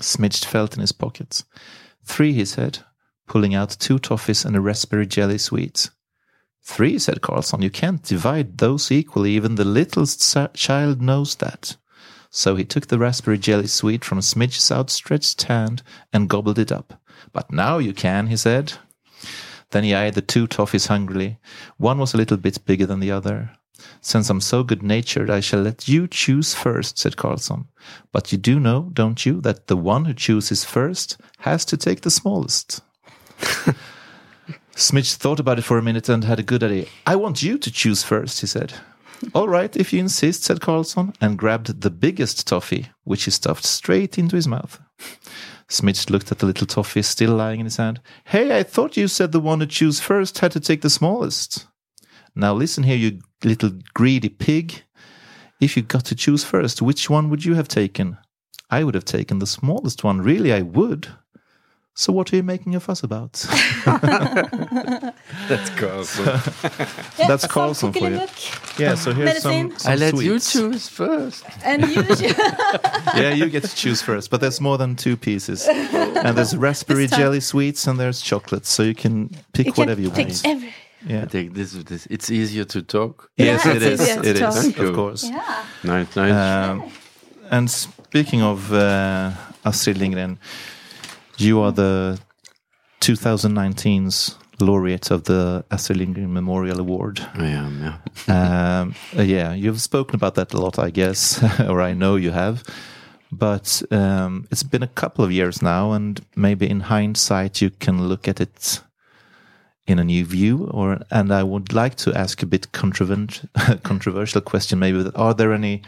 Smidge 0.00 0.44
felt 0.44 0.74
in 0.74 0.80
his 0.80 0.92
pockets. 0.92 1.44
Three, 2.04 2.32
he 2.32 2.44
said, 2.44 2.78
pulling 3.26 3.52
out 3.52 3.70
two 3.70 3.98
toffees 3.98 4.44
and 4.44 4.54
a 4.54 4.60
raspberry 4.60 5.08
jelly 5.08 5.38
sweet. 5.38 5.90
Three, 6.62 7.00
said 7.00 7.20
Carlson. 7.20 7.62
You 7.62 7.70
can't 7.70 8.04
divide 8.04 8.58
those 8.58 8.92
equally. 8.92 9.32
Even 9.32 9.56
the 9.56 9.64
littlest 9.64 10.36
child 10.54 11.02
knows 11.02 11.34
that. 11.36 11.76
So 12.30 12.54
he 12.54 12.64
took 12.64 12.86
the 12.86 12.98
raspberry 13.00 13.38
jelly 13.38 13.66
sweet 13.66 14.04
from 14.04 14.20
Smidge's 14.20 14.70
outstretched 14.70 15.42
hand 15.42 15.82
and 16.12 16.30
gobbled 16.30 16.60
it 16.60 16.70
up. 16.70 17.02
But 17.32 17.50
now 17.50 17.78
you 17.78 17.92
can, 17.92 18.28
he 18.28 18.36
said. 18.36 18.74
Then 19.72 19.82
he 19.82 19.96
eyed 19.96 20.14
the 20.14 20.22
two 20.22 20.46
toffees 20.46 20.86
hungrily. 20.86 21.38
One 21.76 21.98
was 21.98 22.14
a 22.14 22.16
little 22.16 22.36
bit 22.36 22.64
bigger 22.64 22.86
than 22.86 23.00
the 23.00 23.10
other. 23.10 23.50
Since 24.00 24.30
I'm 24.30 24.40
so 24.40 24.62
good 24.62 24.82
natured, 24.82 25.30
I 25.30 25.40
shall 25.40 25.62
let 25.62 25.88
you 25.88 26.06
choose 26.06 26.54
first, 26.54 26.98
said 26.98 27.16
Carlson. 27.16 27.66
But 28.12 28.32
you 28.32 28.38
do 28.38 28.60
know, 28.60 28.90
don't 28.92 29.24
you, 29.26 29.40
that 29.40 29.66
the 29.66 29.76
one 29.76 30.04
who 30.04 30.14
chooses 30.14 30.64
first 30.64 31.16
has 31.38 31.64
to 31.66 31.76
take 31.76 32.02
the 32.02 32.10
smallest. 32.10 32.80
Smidge 34.76 35.14
thought 35.14 35.40
about 35.40 35.58
it 35.58 35.62
for 35.62 35.78
a 35.78 35.82
minute 35.82 36.08
and 36.08 36.24
had 36.24 36.38
a 36.38 36.44
good 36.44 36.62
idea. 36.62 36.86
I 37.06 37.16
want 37.16 37.42
you 37.42 37.58
to 37.58 37.70
choose 37.70 38.02
first, 38.02 38.40
he 38.40 38.46
said. 38.46 38.74
All 39.32 39.48
right, 39.48 39.74
if 39.76 39.92
you 39.92 40.00
insist, 40.00 40.42
said 40.42 40.60
Carlson, 40.60 41.14
and 41.20 41.38
grabbed 41.38 41.80
the 41.80 41.90
biggest 41.90 42.46
toffee, 42.46 42.88
which 43.04 43.24
he 43.24 43.30
stuffed 43.30 43.64
straight 43.64 44.18
into 44.18 44.36
his 44.36 44.48
mouth. 44.48 44.80
Smidge 45.68 46.10
looked 46.10 46.30
at 46.30 46.40
the 46.40 46.46
little 46.46 46.66
toffee 46.66 47.02
still 47.02 47.34
lying 47.34 47.60
in 47.60 47.66
his 47.66 47.78
hand. 47.78 48.00
Hey, 48.24 48.56
I 48.56 48.62
thought 48.62 48.96
you 48.96 49.08
said 49.08 49.32
the 49.32 49.40
one 49.40 49.60
who 49.60 49.66
choose 49.66 50.00
first 50.00 50.38
had 50.40 50.52
to 50.52 50.60
take 50.60 50.82
the 50.82 50.90
smallest. 50.90 51.66
Now 52.34 52.52
listen 52.54 52.82
here, 52.84 52.96
you 52.96 53.20
little 53.42 53.70
greedy 53.94 54.28
pig. 54.28 54.82
If 55.60 55.76
you 55.76 55.82
got 55.82 56.04
to 56.06 56.14
choose 56.14 56.44
first, 56.44 56.82
which 56.82 57.08
one 57.08 57.30
would 57.30 57.44
you 57.44 57.54
have 57.54 57.68
taken? 57.68 58.18
I 58.70 58.82
would 58.84 58.94
have 58.94 59.04
taken 59.04 59.38
the 59.38 59.46
smallest 59.46 60.02
one. 60.02 60.20
Really, 60.20 60.52
I 60.52 60.62
would. 60.62 61.08
So 61.96 62.12
what 62.12 62.32
are 62.32 62.36
you 62.36 62.42
making 62.42 62.74
a 62.74 62.80
fuss 62.80 63.04
about? 63.04 63.32
That's 63.84 65.70
Carlson. 65.78 66.24
Yeah, 66.26 66.40
That's 67.28 67.42
some 67.42 67.50
Carlson 67.50 67.92
for 67.92 67.98
you. 68.00 68.18
cookie-look. 68.18 68.78
Yeah, 68.80 68.96
so 68.96 69.12
here's 69.12 69.42
some, 69.42 69.52
Medicine. 69.68 69.78
some 69.78 69.92
I 69.92 69.94
let 69.94 70.14
you 70.16 70.40
choose 70.40 70.88
first. 70.88 71.44
And 71.64 71.82
you, 71.86 72.02
Yeah, 73.14 73.32
you 73.34 73.48
get 73.48 73.62
to 73.62 73.76
choose 73.76 74.02
first, 74.02 74.28
but 74.30 74.40
there's 74.40 74.60
more 74.60 74.76
than 74.76 74.96
two 74.96 75.16
pieces. 75.16 75.68
And 75.68 76.36
there's 76.36 76.56
raspberry 76.56 77.06
jelly 77.06 77.38
sweets 77.38 77.86
and 77.86 78.00
there's 78.00 78.20
chocolates, 78.20 78.70
so 78.70 78.82
you 78.82 78.96
can 78.96 79.28
pick 79.52 79.66
you 79.66 79.72
can 79.72 79.82
whatever 79.82 80.00
you 80.00 80.10
pick 80.10 80.26
want. 80.28 80.46
every. 80.46 80.74
Yeah. 81.06 81.22
I 81.22 81.26
think 81.26 81.54
this 81.54 81.74
is 81.74 81.84
this. 81.84 82.06
It's 82.10 82.30
easier 82.30 82.64
to 82.64 82.82
talk. 82.82 83.30
Yes, 83.36 83.64
Yeah, 83.64 83.72
it 83.72 83.82
it's 83.82 84.00
is. 84.02 84.08
easier 84.08 84.22
to 84.22 84.28
It 84.30 84.36
is, 84.40 84.78
of 84.78 84.94
course. 84.94 85.24
Yeah. 85.24 85.64
Nice, 85.84 86.16
nice. 86.16 86.32
Um, 86.32 86.90
and 87.50 87.70
speaking 87.70 88.42
of 88.42 88.72
uh, 88.72 89.30
Astrid 89.64 89.98
Lindgren, 89.98 90.38
you 91.38 91.60
are 91.60 91.72
the 91.72 92.18
2019's 93.00 94.36
laureate 94.60 95.10
of 95.10 95.24
the 95.24 95.64
Astrid 95.70 95.98
Lindgren 95.98 96.32
Memorial 96.32 96.80
Award. 96.80 97.20
I 97.34 97.46
am. 97.46 97.82
Yeah. 97.82 98.80
Um, 98.80 98.94
uh, 99.18 99.22
yeah, 99.22 99.52
you've 99.52 99.80
spoken 99.80 100.14
about 100.16 100.34
that 100.36 100.54
a 100.54 100.58
lot, 100.60 100.78
I 100.78 100.90
guess, 100.90 101.42
or 101.68 101.80
I 101.82 101.92
know 101.92 102.16
you 102.16 102.30
have. 102.30 102.62
But 103.32 103.82
um, 103.90 104.46
it's 104.50 104.62
been 104.62 104.82
a 104.82 104.88
couple 104.88 105.24
of 105.24 105.32
years 105.32 105.60
now, 105.60 105.92
and 105.92 106.20
maybe 106.36 106.70
in 106.70 106.80
hindsight, 106.80 107.60
you 107.60 107.70
can 107.70 108.08
look 108.08 108.28
at 108.28 108.40
it 108.40 108.80
in 109.86 109.98
a 109.98 110.04
new 110.04 110.24
view. 110.24 110.66
Or 110.70 111.00
and 111.10 111.32
I 111.32 111.42
would 111.42 111.72
like 111.72 111.96
to 111.96 112.12
ask 112.14 112.42
a 112.42 112.46
bit 112.46 112.72
controversial, 112.72 113.48
controversial 113.82 114.40
question. 114.40 114.78
Maybe 114.78 115.02
that 115.02 115.16
are 115.16 115.34
there 115.34 115.52
any? 115.52 115.82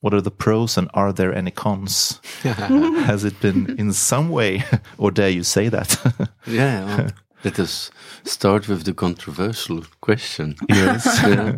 What 0.00 0.14
are 0.14 0.20
the 0.20 0.30
pros 0.30 0.76
and 0.76 0.88
are 0.94 1.12
there 1.12 1.34
any 1.34 1.50
cons? 1.50 2.20
Has 2.42 3.24
it 3.24 3.40
been 3.40 3.74
in 3.78 3.92
some 3.92 4.28
way, 4.28 4.62
or 4.98 5.10
dare 5.10 5.30
you 5.30 5.42
say 5.42 5.68
that? 5.68 5.98
Yeah. 6.46 6.84
well, 6.84 7.10
let 7.44 7.58
us 7.58 7.90
start 8.24 8.68
with 8.68 8.84
the 8.84 8.94
controversial 8.94 9.84
question. 10.00 10.54
yes. 10.68 11.06
Yeah. 11.22 11.56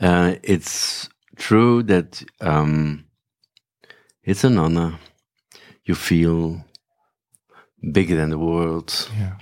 Uh, 0.00 0.36
it's 0.42 1.08
true 1.36 1.82
that 1.82 2.22
um, 2.40 3.04
it's 4.24 4.44
an 4.44 4.58
honor. 4.58 4.98
You 5.84 5.94
feel 5.94 6.64
bigger 7.92 8.16
than 8.16 8.30
the 8.30 8.38
world. 8.38 9.08
Yeah. 9.18 9.34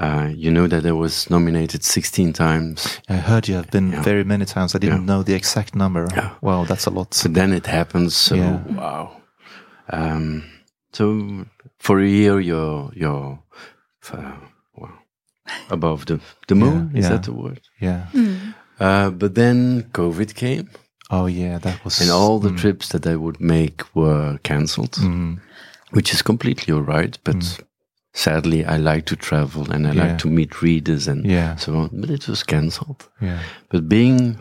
Uh, 0.00 0.28
you 0.36 0.50
know 0.50 0.68
that 0.68 0.86
I 0.86 0.92
was 0.92 1.28
nominated 1.30 1.82
16 1.84 2.32
times. 2.32 3.00
I 3.08 3.16
heard 3.16 3.48
you 3.48 3.56
have 3.56 3.70
been 3.70 3.90
Yeah. 3.92 4.02
very 4.04 4.24
many 4.24 4.44
times. 4.44 4.74
I 4.74 4.78
didn't 4.78 4.98
Yeah. 5.00 5.06
know 5.06 5.22
the 5.24 5.34
exact 5.34 5.74
number. 5.74 6.06
Yeah. 6.16 6.30
Wow, 6.40 6.64
that's 6.66 6.86
a 6.86 6.90
lot. 6.90 7.14
So 7.14 7.28
then 7.28 7.52
it 7.52 7.66
happens. 7.66 8.14
So 8.16 8.34
Yeah. 8.34 8.58
wow. 8.76 9.10
Um, 9.92 10.42
so 10.92 11.44
for 11.78 11.98
a 12.00 12.06
year, 12.08 12.40
you're 12.40 12.90
you're 12.94 13.38
uh, 14.12 14.32
well, 14.76 14.92
above 15.70 16.04
the 16.06 16.20
the 16.46 16.54
moon. 16.54 16.90
Yeah, 16.92 16.98
Is 16.98 17.04
yeah. 17.04 17.10
that 17.16 17.22
the 17.24 17.32
word? 17.32 17.60
Yeah. 17.80 18.06
Uh, 18.80 19.10
but 19.10 19.34
then 19.34 19.82
COVID 19.92 20.34
came, 20.34 20.68
Oh, 21.10 21.26
yeah, 21.26 21.58
that 21.60 21.84
was. 21.84 22.00
and 22.00 22.10
all 22.10 22.38
the 22.40 22.50
mm, 22.50 22.58
trips 22.58 22.88
that 22.88 23.06
I 23.06 23.16
would 23.16 23.40
make 23.40 23.82
were 23.94 24.38
cancelled, 24.42 24.92
mm, 25.00 25.38
which 25.92 26.12
is 26.14 26.22
completely 26.22 26.74
all 26.74 26.82
right. 26.96 27.18
But 27.24 27.58
sadly, 28.12 28.64
I 28.64 28.76
like 28.78 29.06
to 29.06 29.16
travel 29.16 29.70
and 29.70 29.86
I 29.86 29.92
Yeah. 29.92 30.02
like 30.08 30.18
to 30.18 30.28
meet 30.28 30.62
readers 30.62 31.08
and 31.08 31.26
Yeah. 31.26 31.56
so 31.56 31.76
on. 31.76 31.90
But 32.00 32.10
it 32.10 32.28
was 32.28 32.42
cancelled. 32.42 33.08
yeah. 33.20 33.40
But 33.70 33.88
being 33.88 34.38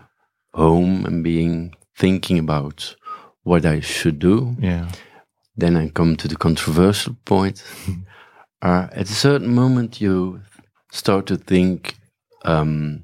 home 0.53 1.06
and 1.06 1.23
being 1.23 1.73
thinking 1.97 2.39
about 2.39 2.95
what 3.43 3.65
I 3.65 3.80
should 3.82 4.19
do, 4.19 4.56
Yeah. 4.60 4.88
then 5.56 5.75
I 5.77 5.89
come 5.89 6.15
to 6.17 6.27
the 6.27 6.36
controversial 6.38 7.15
point. 7.25 7.63
uh, 8.62 8.88
at 8.91 9.10
a 9.10 9.13
certain 9.13 9.53
moment, 9.53 10.01
you 10.01 10.41
start 10.91 11.25
to 11.27 11.38
think, 11.38 11.95
um, 12.45 13.03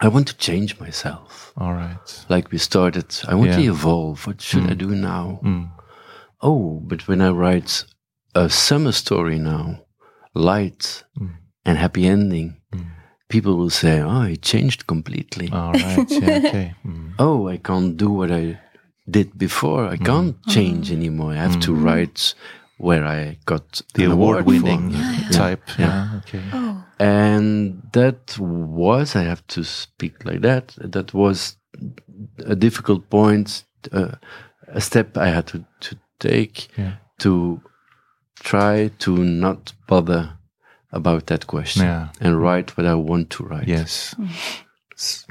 I 0.00 0.08
want 0.08 0.26
to 0.28 0.36
change 0.36 0.80
myself. 0.80 1.52
All 1.56 1.72
right. 1.74 2.24
Like 2.28 2.50
we 2.50 2.58
started, 2.58 3.14
I 3.28 3.34
want 3.36 3.52
to 3.52 3.62
evolve. 3.62 4.26
What 4.26 4.40
should 4.40 4.68
I 4.68 4.74
do 4.74 4.88
now? 4.94 5.38
Mm. 5.44 5.70
Oh, 6.40 6.80
but 6.82 7.06
when 7.06 7.20
I 7.20 7.30
write 7.30 7.84
a 8.34 8.48
summer 8.48 8.92
story 8.92 9.38
now, 9.38 9.80
light 10.34 11.04
Mm. 11.18 11.30
and 11.64 11.78
happy 11.78 12.06
ending, 12.06 12.56
Mm. 12.72 12.86
people 13.28 13.56
will 13.56 13.70
say, 13.70 14.00
Oh, 14.00 14.22
it 14.22 14.42
changed 14.42 14.86
completely. 14.86 15.48
All 15.52 15.72
right. 15.72 16.10
Yeah. 16.10 16.38
Okay. 16.48 16.74
Mm. 16.84 17.14
oh, 17.18 17.48
I 17.48 17.58
can't 17.58 17.96
do 17.96 18.10
what 18.10 18.30
I 18.30 18.58
did 19.10 19.36
before. 19.38 19.88
I 19.94 19.96
can't 19.96 20.36
change 20.48 20.92
anymore. 20.92 21.32
I 21.32 21.36
have 21.36 21.58
to 21.60 21.74
write 21.74 22.34
where 22.78 23.04
I 23.04 23.38
got 23.44 23.82
The 23.94 24.04
award 24.04 24.44
for. 24.44 24.50
award-winning 24.50 24.92
type. 25.32 25.62
Yeah. 25.78 25.86
Yeah. 25.86 26.18
Okay. 26.18 26.42
Oh. 26.52 26.84
And 26.98 27.82
that 27.92 28.36
was, 28.38 29.16
I 29.16 29.22
have 29.24 29.42
to 29.48 29.64
speak 29.64 30.24
like 30.24 30.40
that, 30.42 30.74
that 30.92 31.12
was 31.14 31.56
a 32.46 32.54
difficult 32.56 33.08
point, 33.10 33.64
uh, 33.92 34.12
a 34.68 34.80
step 34.80 35.16
I 35.16 35.28
had 35.28 35.46
to, 35.48 35.64
to 35.80 35.96
take 36.18 36.68
Yeah. 36.78 36.94
to 37.18 37.60
try 38.42 38.90
to 38.98 39.16
not 39.16 39.72
bother 39.88 40.36
about 40.92 41.26
that 41.26 41.46
question 41.46 41.84
Yeah. 41.84 42.08
and 42.20 42.40
write 42.42 42.76
what 42.76 42.86
I 42.86 42.94
want 42.94 43.30
to 43.30 43.44
write. 43.44 43.68
Yes. 43.68 44.14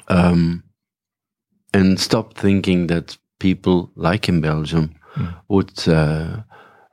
um, 0.07 0.63
and 1.73 1.99
stop 1.99 2.33
thinking 2.33 2.87
that 2.87 3.17
people 3.39 3.91
like 3.95 4.29
in 4.29 4.41
Belgium 4.41 4.95
Mm. 5.17 5.35
would 5.49 5.87
uh, 5.89 6.43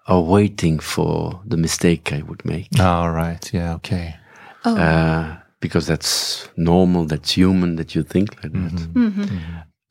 are 0.08 0.20
waiting 0.22 0.80
for 0.80 1.40
the 1.46 1.56
mistake 1.56 2.12
I 2.12 2.22
would 2.22 2.44
make, 2.44 2.68
All 2.80 3.12
right. 3.12 3.48
Yeah. 3.54 3.74
Okay. 3.74 4.16
Oh. 4.64 4.76
uh, 4.76 5.36
because 5.60 5.86
that's 5.86 6.48
normal, 6.56 7.04
that's 7.06 7.36
human 7.36 7.76
that 7.76 7.94
you 7.94 8.02
think 8.02 8.34
like 8.42 8.52
that. 8.52 8.72
Mhm. 8.94 9.28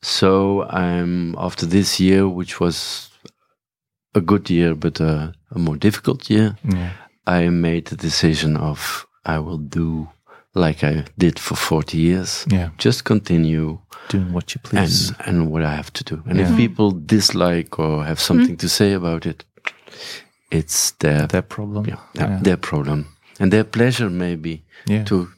So 0.02 0.64
I'm 0.64 1.34
after 1.38 1.64
this 1.66 1.98
year, 2.00 2.28
which 2.28 2.60
was 2.60 3.08
a 4.14 4.20
good 4.20 4.50
year 4.50 4.74
but 4.74 5.00
a, 5.00 5.32
a 5.50 5.58
more 5.58 5.76
difficult 5.78 6.30
year, 6.30 6.56
Yeah. 6.64 6.90
I 7.26 7.48
made 7.50 7.82
the 7.86 7.96
decision 7.96 8.56
of 8.56 9.06
I 9.24 9.38
will 9.38 9.58
do 9.58 10.08
like 10.54 10.82
I 10.86 11.04
did 11.18 11.38
for 11.38 11.56
40 11.56 11.98
years. 11.98 12.44
Yeah. 12.50 12.70
Just 12.78 13.04
continue 13.04 13.78
Doing 14.08 14.32
what 14.32 14.54
you 14.54 14.60
please. 14.62 15.10
and 15.10 15.28
and 15.28 15.50
what 15.52 15.62
I 15.62 15.74
have 15.76 15.90
to 15.92 16.04
do. 16.04 16.22
And 16.26 16.38
Yeah. 16.38 16.50
if 16.50 16.56
people 16.56 16.90
dislike 17.06 17.78
or 17.78 18.04
have 18.04 18.18
hmm. 18.18 18.24
something 18.26 18.56
to 18.56 18.68
say 18.68 18.94
about 18.94 19.26
it, 19.26 19.44
it's 20.50 20.92
their 20.98 21.26
Their 21.26 21.42
problem. 21.42 21.84
yeah, 21.86 21.98
their- 22.14 22.40
their 22.42 22.56
problem 22.56 23.04
and 23.40 23.52
their 23.52 23.64
pleasure 23.64 24.10
maybe 24.10 24.62
Yeah. 24.86 25.04
to 25.04 25.28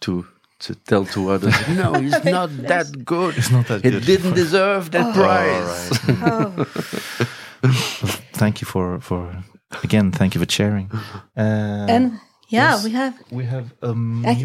to 0.00 0.24
to 0.58 0.74
tell 0.74 1.04
to 1.06 1.30
others 1.30 1.54
no 1.76 1.94
he's 2.00 2.24
not 2.24 2.50
that 2.68 3.04
good 3.04 3.36
It's 3.36 3.50
not 3.50 3.66
that 3.66 3.82
he 3.84 3.90
good. 3.90 4.04
didn't 4.06 4.34
deserve 4.34 4.90
that 4.90 5.06
oh. 5.06 5.12
prize 5.12 5.90
Oh, 6.08 7.26
Thank 8.32 8.60
you 8.60 8.66
for 8.66 9.00
for 9.00 9.44
again. 9.82 10.12
Thank 10.12 10.34
you 10.34 10.40
for 10.40 10.50
sharing. 10.50 10.90
Uh, 11.36 11.86
and 11.88 12.20
yeah, 12.48 12.74
yes. 12.74 12.84
we 12.84 12.90
have. 12.90 13.14
we 13.30 13.44
have 13.44 13.72
a 13.82 13.94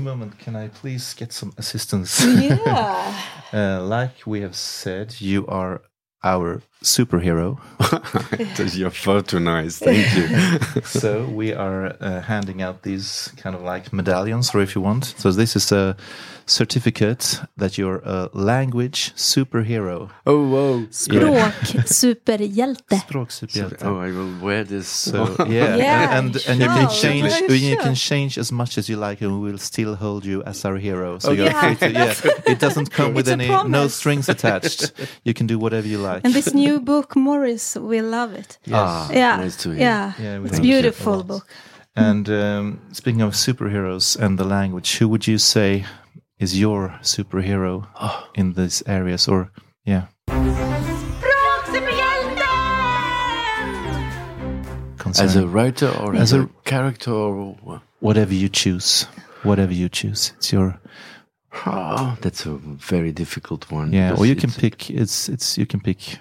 moment. 0.02 0.40
Can 0.40 0.56
I 0.56 0.70
please 0.70 1.14
get 1.14 1.34
some 1.34 1.54
assistance? 1.58 2.26
Yeah. 2.26 3.14
uh, 3.54 3.84
like 3.84 4.26
we 4.26 4.42
have 4.42 4.56
said, 4.56 5.20
you 5.20 5.46
are 5.48 5.82
our 6.24 6.62
superhero. 6.84 7.58
you're 8.76 8.90
far 8.92 9.22
too 9.22 9.40
nice 9.40 9.80
thank 9.80 10.06
you 10.16 10.82
so 10.84 11.26
we 11.26 11.54
are 11.54 11.96
uh, 12.00 12.22
handing 12.22 12.62
out 12.62 12.84
these 12.84 13.32
kind 13.38 13.56
of 13.56 13.62
like 13.62 13.92
medallions, 13.94 14.54
or 14.56 14.62
if 14.62 14.76
you 14.76 14.82
want. 14.82 15.06
So 15.18 15.32
this 15.32 15.56
is 15.56 15.72
a 15.72 15.96
certificate 16.46 17.40
that 17.58 17.78
you're 17.78 18.02
a 18.06 18.30
language 18.34 19.14
superhero. 19.16 20.10
oh 20.26 20.48
whoa 20.50 20.86
Språksuperhjälte. 20.90 22.98
Språksuperhjälte. 23.08 23.86
oh 23.86 24.00
i 24.00 24.12
will 24.12 24.34
wear 24.42 24.64
this 24.66 24.88
So 24.88 25.36
yeah, 25.48 25.76
Yeah, 25.88 26.18
and 26.18 26.36
and 26.48 26.60
you 26.60 26.68
can 26.68 26.90
change 26.90 27.34
Yeah, 27.50 27.70
you 27.72 27.78
can 27.78 27.96
change 27.96 28.38
as 28.40 28.52
much 28.52 28.78
as 28.78 28.90
you 28.90 28.98
like, 29.10 29.22
and 29.26 29.32
we 29.42 29.52
will 29.52 29.58
still 29.60 29.96
hold 29.96 30.26
you 30.26 30.44
as 30.46 30.66
our 30.66 30.78
hero. 30.78 31.20
So 31.20 31.32
Okay. 31.32 31.44
you're 31.44 31.54
free 31.54 31.76
to 31.76 31.92
yeah. 31.92 32.14
It 32.54 32.60
doesn't 32.60 32.90
come 32.92 33.14
with 33.14 33.28
It's 33.28 33.30
a 33.30 33.34
any 33.34 33.48
no 33.70 33.88
strings 33.88 34.30
attached. 34.30 34.92
You 35.24 35.34
can 35.34 35.48
do 35.48 35.58
whatever 35.60 35.88
you 35.88 35.98
like. 36.00 36.22
And 36.26 36.34
this 36.34 36.54
new 36.54 36.69
book, 36.78 37.16
Morris 37.16 37.76
We 37.76 38.02
love 38.02 38.34
it. 38.40 38.58
ah 38.72 39.10
Yeah, 39.12 39.38
nice 39.44 39.58
to 39.64 39.70
hear 39.70 39.80
yeah, 39.82 40.14
Yeah, 40.20 40.46
it's 40.46 40.60
a 40.60 40.62
beautiful 40.62 41.24
book. 41.24 41.46
And 41.96 42.28
um, 42.30 42.80
speaking 42.92 43.22
of 43.24 43.34
superheroes 43.34 44.16
and 44.24 44.38
the 44.38 44.46
language, 44.46 45.00
who 45.00 45.08
would 45.10 45.26
you 45.28 45.38
say 45.40 45.86
is 46.40 46.54
your 46.54 46.90
superhero 47.02 47.88
Oh. 48.00 48.28
in 48.36 48.54
these 48.54 48.84
areas? 48.88 49.28
Or 49.28 49.52
yeah, 49.86 50.06
as 55.20 55.36
a 55.36 55.48
writer 55.48 55.90
or 56.02 56.16
As 56.16 56.22
as, 56.22 56.34
a, 56.34 56.42
a- 56.44 56.50
character 56.64 57.12
or 57.12 57.56
whatever 58.00 58.34
you 58.34 58.50
choose, 58.50 59.08
whatever 59.44 59.74
you 59.74 59.90
choose, 59.90 60.34
it's 60.38 60.52
your 60.54 60.80
Ah, 61.66 62.16
that's 62.22 62.46
a 62.46 62.52
very 62.92 63.12
difficult 63.12 63.72
one. 63.72 63.92
yeah. 63.92 64.14
Or 64.18 64.26
you 64.26 64.36
can 64.36 64.52
pick. 64.52 64.90
It's 64.92 65.28
it's 65.30 65.58
you 65.58 65.66
can 65.66 65.80
pick 65.80 66.20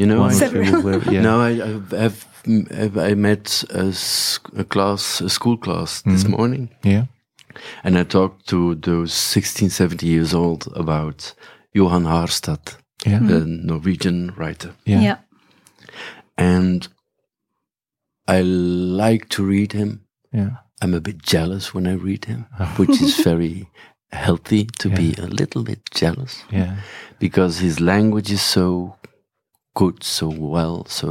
You 0.00 0.06
know, 0.06 0.20
one 0.20 0.32
I, 0.32 0.46
or 0.46 0.64
two. 0.64 0.80
whatever, 0.82 1.12
yeah. 1.12 1.22
no, 1.22 1.40
I 1.40 1.50
I 1.96 2.02
have 2.02 2.98
I 2.98 3.14
met 3.14 3.64
a 3.70 4.64
class, 4.64 5.20
a 5.20 5.28
school 5.28 5.56
class 5.58 6.02
this 6.02 6.24
Mhm. 6.24 6.30
morning, 6.30 6.68
yeah. 6.84 7.04
and 7.84 7.98
I 7.98 8.04
talked 8.04 8.46
to 8.48 8.74
those 8.76 9.12
16, 9.12 9.70
17 9.70 10.08
years 10.10 10.32
old 10.34 10.68
about 10.76 11.34
Johan 11.74 12.04
Harstad, 12.04 12.76
Yeah. 13.06 13.20
the 13.28 13.44
Norwegian 13.46 14.32
writer, 14.36 14.70
Yeah. 14.86 15.02
Yeah. 15.02 15.16
and 16.36 16.88
I 18.28 18.42
like 18.42 19.28
to 19.30 19.42
read 19.44 19.72
him. 19.72 20.00
Yeah. 20.32 20.50
I'm 20.82 20.94
a 20.94 21.00
bit 21.00 21.22
jealous 21.22 21.74
when 21.74 21.86
I 21.86 21.94
read 21.94 22.24
him, 22.26 22.46
which 22.76 23.00
is 23.02 23.16
very 23.24 23.66
healthy 24.12 24.64
to 24.78 24.88
be 24.88 25.14
a 25.18 25.26
little 25.26 25.62
bit 25.64 25.80
jealous. 25.94 26.44
Yeah. 26.52 26.76
because 27.20 27.58
his 27.58 27.80
language 27.80 28.30
is 28.32 28.42
so 28.42 28.94
good, 29.78 30.02
so 30.02 30.28
well. 30.28 30.84
So 30.86 31.06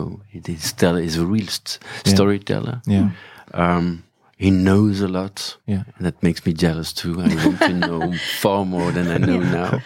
he's 0.48 0.74
tell 0.74 0.96
he's 0.98 1.18
a 1.18 1.26
real 1.26 1.48
st- 1.48 1.80
Yeah. 2.06 2.14
storyteller. 2.16 2.82
Yeah. 2.86 3.10
Um, 3.54 4.04
he 4.38 4.50
knows 4.52 5.02
a 5.02 5.08
lot. 5.08 5.58
Yeah. 5.66 5.84
and 5.98 6.06
that 6.06 6.22
makes 6.22 6.46
me 6.46 6.52
jealous 6.54 6.94
too. 6.94 7.14
I 7.22 7.28
want 7.46 7.60
to 7.60 7.74
know 7.74 8.14
far 8.42 8.66
more 8.66 8.92
than 8.92 9.08
I 9.16 9.18
know 9.18 9.40
now. 9.40 9.82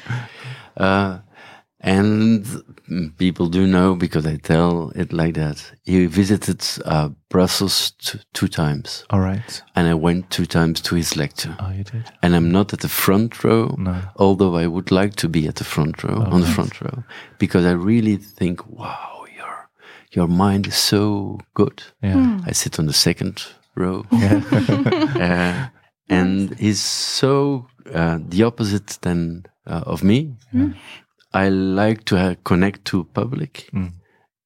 Uh, 0.88 1.20
and 1.80 2.46
people 3.18 3.48
do 3.48 3.66
know 3.68 3.96
because 3.96 4.26
I 4.26 4.38
tell 4.38 4.92
it 4.96 5.12
like 5.14 5.34
that. 5.36 5.72
He 5.84 6.06
visited 6.08 6.64
uh, 6.86 7.10
Brussels 7.30 7.92
t- 7.92 8.20
two 8.34 8.48
times, 8.48 9.06
All 9.10 9.20
right. 9.22 9.62
and 9.76 9.88
I 9.88 9.94
went 9.94 10.30
two 10.30 10.46
times 10.46 10.82
to 10.82 10.96
his 10.96 11.16
lecture. 11.16 11.56
Oh, 11.60 11.72
you 11.72 11.84
did. 11.84 12.04
And 12.22 12.36
I'm 12.36 12.52
not 12.52 12.74
at 12.74 12.80
the 12.80 12.90
front 12.90 13.44
row, 13.44 13.76
No. 13.78 14.02
although 14.18 14.56
I 14.56 14.68
would 14.68 14.92
like 14.92 15.16
to 15.18 15.30
be 15.30 15.48
at 15.48 15.56
the 15.56 15.64
front 15.64 16.04
row, 16.04 16.22
on 16.32 16.42
the 16.42 16.48
front 16.48 16.82
row, 16.82 17.04
because 17.40 17.66
I 17.66 17.72
really 17.74 18.18
think, 18.18 18.68
wow, 18.68 19.26
your 19.38 19.70
your 20.12 20.28
mind 20.28 20.68
is 20.68 20.76
so 20.76 21.40
good. 21.54 21.84
Yeah. 22.04 22.40
I 22.46 22.52
sit 22.54 22.80
on 22.80 22.86
the 22.88 22.94
second 22.94 23.44
row, 23.76 24.06
Yeah. 24.12 24.42
uh, 25.16 25.70
and 26.10 26.54
he's 26.60 26.82
so 26.82 27.68
uh, 27.94 28.20
the 28.30 28.44
opposite 28.44 28.98
than 29.02 29.44
uh, 29.66 29.84
of 29.86 30.04
me. 30.04 30.36
I 31.34 31.50
like 31.50 32.04
to 32.06 32.18
uh, 32.18 32.36
connect 32.44 32.84
to 32.86 33.04
public, 33.14 33.70
Mm. 33.74 33.92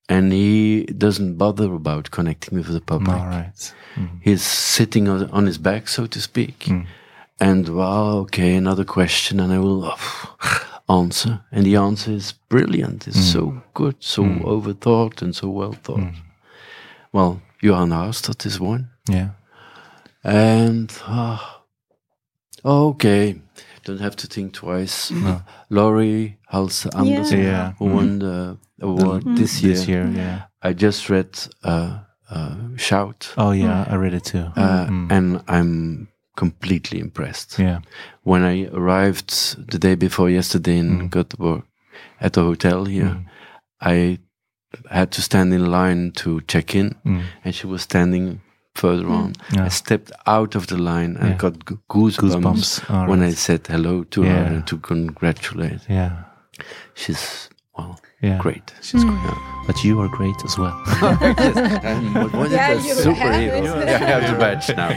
and 0.09 0.31
he 0.31 0.85
doesn't 0.85 1.37
bother 1.37 1.73
about 1.73 2.11
connecting 2.11 2.57
with 2.57 2.67
the 2.67 2.81
public. 2.81 3.17
All 3.17 3.27
right. 3.27 3.73
Mm. 3.95 4.09
He's 4.21 4.43
sitting 4.43 5.07
on, 5.09 5.29
on 5.31 5.45
his 5.47 5.57
back, 5.57 5.87
so 5.87 6.05
to 6.07 6.19
speak. 6.21 6.59
Mm. 6.67 6.85
And 7.39 7.67
wow, 7.69 8.17
okay, 8.25 8.55
another 8.55 8.85
question, 8.85 9.39
and 9.39 9.51
I 9.51 9.59
will 9.59 9.85
uh, 9.85 9.97
answer. 10.89 11.41
And 11.51 11.65
the 11.65 11.75
answer 11.77 12.11
is 12.11 12.33
brilliant. 12.49 13.07
It's 13.07 13.31
so 13.33 13.61
good, 13.73 13.95
so 13.99 14.23
overthought, 14.23 15.21
and 15.21 15.35
so 15.35 15.49
well 15.49 15.73
thought. 15.73 16.13
Well, 17.11 17.41
Johan 17.61 17.89
Harstad 17.91 18.45
is 18.45 18.59
one. 18.59 18.89
Yeah. 19.09 19.29
And 20.23 20.91
uh, 21.07 21.39
okay, 22.63 23.35
don't 23.85 24.01
have 24.01 24.15
to 24.17 24.27
think 24.27 24.53
twice. 24.53 25.11
Uh, 25.11 25.39
Laurie 25.69 26.37
Halse 26.49 26.87
Anderson, 26.95 27.39
Yeah. 27.43 27.73
who 27.79 27.85
won 27.85 28.19
the 28.19 28.57
award 28.81 29.23
this 29.37 29.61
year. 29.63 29.73
This 29.75 29.87
year. 29.87 30.07
Yeah. 30.15 30.41
I 30.61 30.73
just 30.73 31.09
read 31.09 31.29
uh, 31.63 31.99
uh, 32.29 32.55
Shout, 32.75 33.33
Oh 33.37 33.51
yeah. 33.51 33.85
I 33.87 33.95
read 33.95 34.13
it 34.13 34.25
too. 34.25 34.45
uh, 34.55 34.87
Mm. 34.87 35.11
and 35.11 35.41
I'm 35.47 36.07
completely 36.35 36.99
impressed. 36.99 37.59
Yeah. 37.59 37.79
when 38.23 38.43
I 38.43 38.67
arrived 38.73 39.29
the 39.71 39.77
day 39.79 39.95
before 39.95 40.29
yesterday 40.31 40.77
in 40.79 40.99
Mm. 40.99 41.09
Göteborg 41.09 41.63
at 42.19 42.33
the 42.33 42.41
hotel 42.41 42.85
here, 42.85 43.23
I 43.79 44.17
had 44.89 45.11
to 45.11 45.21
stand 45.21 45.53
in 45.53 45.65
line 45.71 46.11
to 46.11 46.41
check 46.47 46.75
in, 46.75 46.95
Mm. 47.05 47.21
and 47.43 47.53
she 47.55 47.67
was 47.67 47.81
standing 47.83 48.41
further 48.75 49.07
on. 49.09 49.33
Yeah. 49.53 49.65
I 49.65 49.69
stepped 49.69 50.11
out 50.27 50.55
of 50.55 50.67
the 50.67 50.77
line 50.77 51.15
and 51.17 51.29
Yeah. 51.29 51.37
got 51.37 51.53
g- 51.65 51.77
goosebumps, 51.89 52.17
Goosebumps. 52.41 52.89
All 52.93 53.07
when 53.07 53.21
I 53.23 53.31
said 53.31 53.67
hello 53.67 54.03
to 54.03 54.21
her 54.23 54.43
and 54.53 54.67
to 54.67 54.77
congratulate. 54.77 55.79
Yeah. 55.89 56.11
She's 56.93 57.49
well, 57.77 57.99
Yeah. 58.21 58.37
great. 58.37 58.73
She's 58.81 59.03
great. 59.03 59.37
But 59.67 59.83
you 59.83 59.99
are 60.01 60.07
great 60.09 60.39
as 60.45 60.57
well. 60.57 60.71
what 60.99 62.33
was 62.33 62.51
Yeah, 62.51 62.71
it? 62.71 62.79
A 62.79 62.81
you 62.87 62.93
superhero. 62.95 63.75
have. 63.75 63.87
Yeah, 63.87 64.05
I 64.05 64.19
have 64.19 64.31
the 64.31 64.37
badge 64.39 64.67
now. 64.75 64.91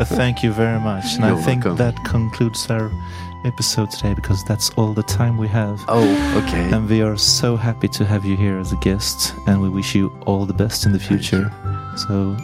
Uh, 0.00 0.04
Thank 0.04 0.42
you 0.42 0.52
very 0.52 0.80
much. 0.80 1.04
And 1.16 1.24
I 1.24 1.28
You're 1.28 1.42
think 1.42 1.64
welcome. 1.64 1.76
that 1.84 1.94
concludes 2.04 2.70
our 2.70 2.90
episode 3.44 3.90
today 3.90 4.14
because 4.14 4.42
that's 4.44 4.70
all 4.76 4.92
the 4.94 5.02
time 5.04 5.36
we 5.38 5.48
have. 5.48 5.80
Oh, 5.88 6.08
okay. 6.42 6.70
And 6.72 6.88
we 6.88 7.02
are 7.02 7.16
so 7.16 7.56
happy 7.56 7.88
to 7.88 8.04
have 8.04 8.24
you 8.24 8.36
here 8.36 8.58
as 8.58 8.72
a 8.72 8.76
guest, 8.76 9.34
and 9.46 9.60
we 9.62 9.68
wish 9.68 9.94
you 9.94 10.08
all 10.26 10.44
the 10.46 10.54
best 10.64 10.86
in 10.86 10.92
the 10.92 10.98
future. 10.98 11.52
So 12.08 12.36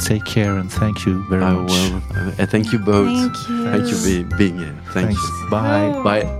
take 0.00 0.24
care 0.24 0.56
and 0.56 0.70
thank 0.70 1.04
you 1.06 1.24
very 1.28 1.42
I 1.42 1.52
much. 1.52 1.70
will. 1.70 1.96
I 2.38 2.46
thank 2.46 2.72
you 2.72 2.78
both. 2.78 3.08
Thank 3.08 3.48
you. 3.48 3.64
Thank 3.70 3.88
you 3.88 4.26
for 4.28 4.36
being 4.36 4.58
here. 4.58 4.74
Thank 4.92 5.08
Thanks. 5.08 5.20
you. 5.22 5.48
Bye. 5.50 6.02
Bye. 6.02 6.38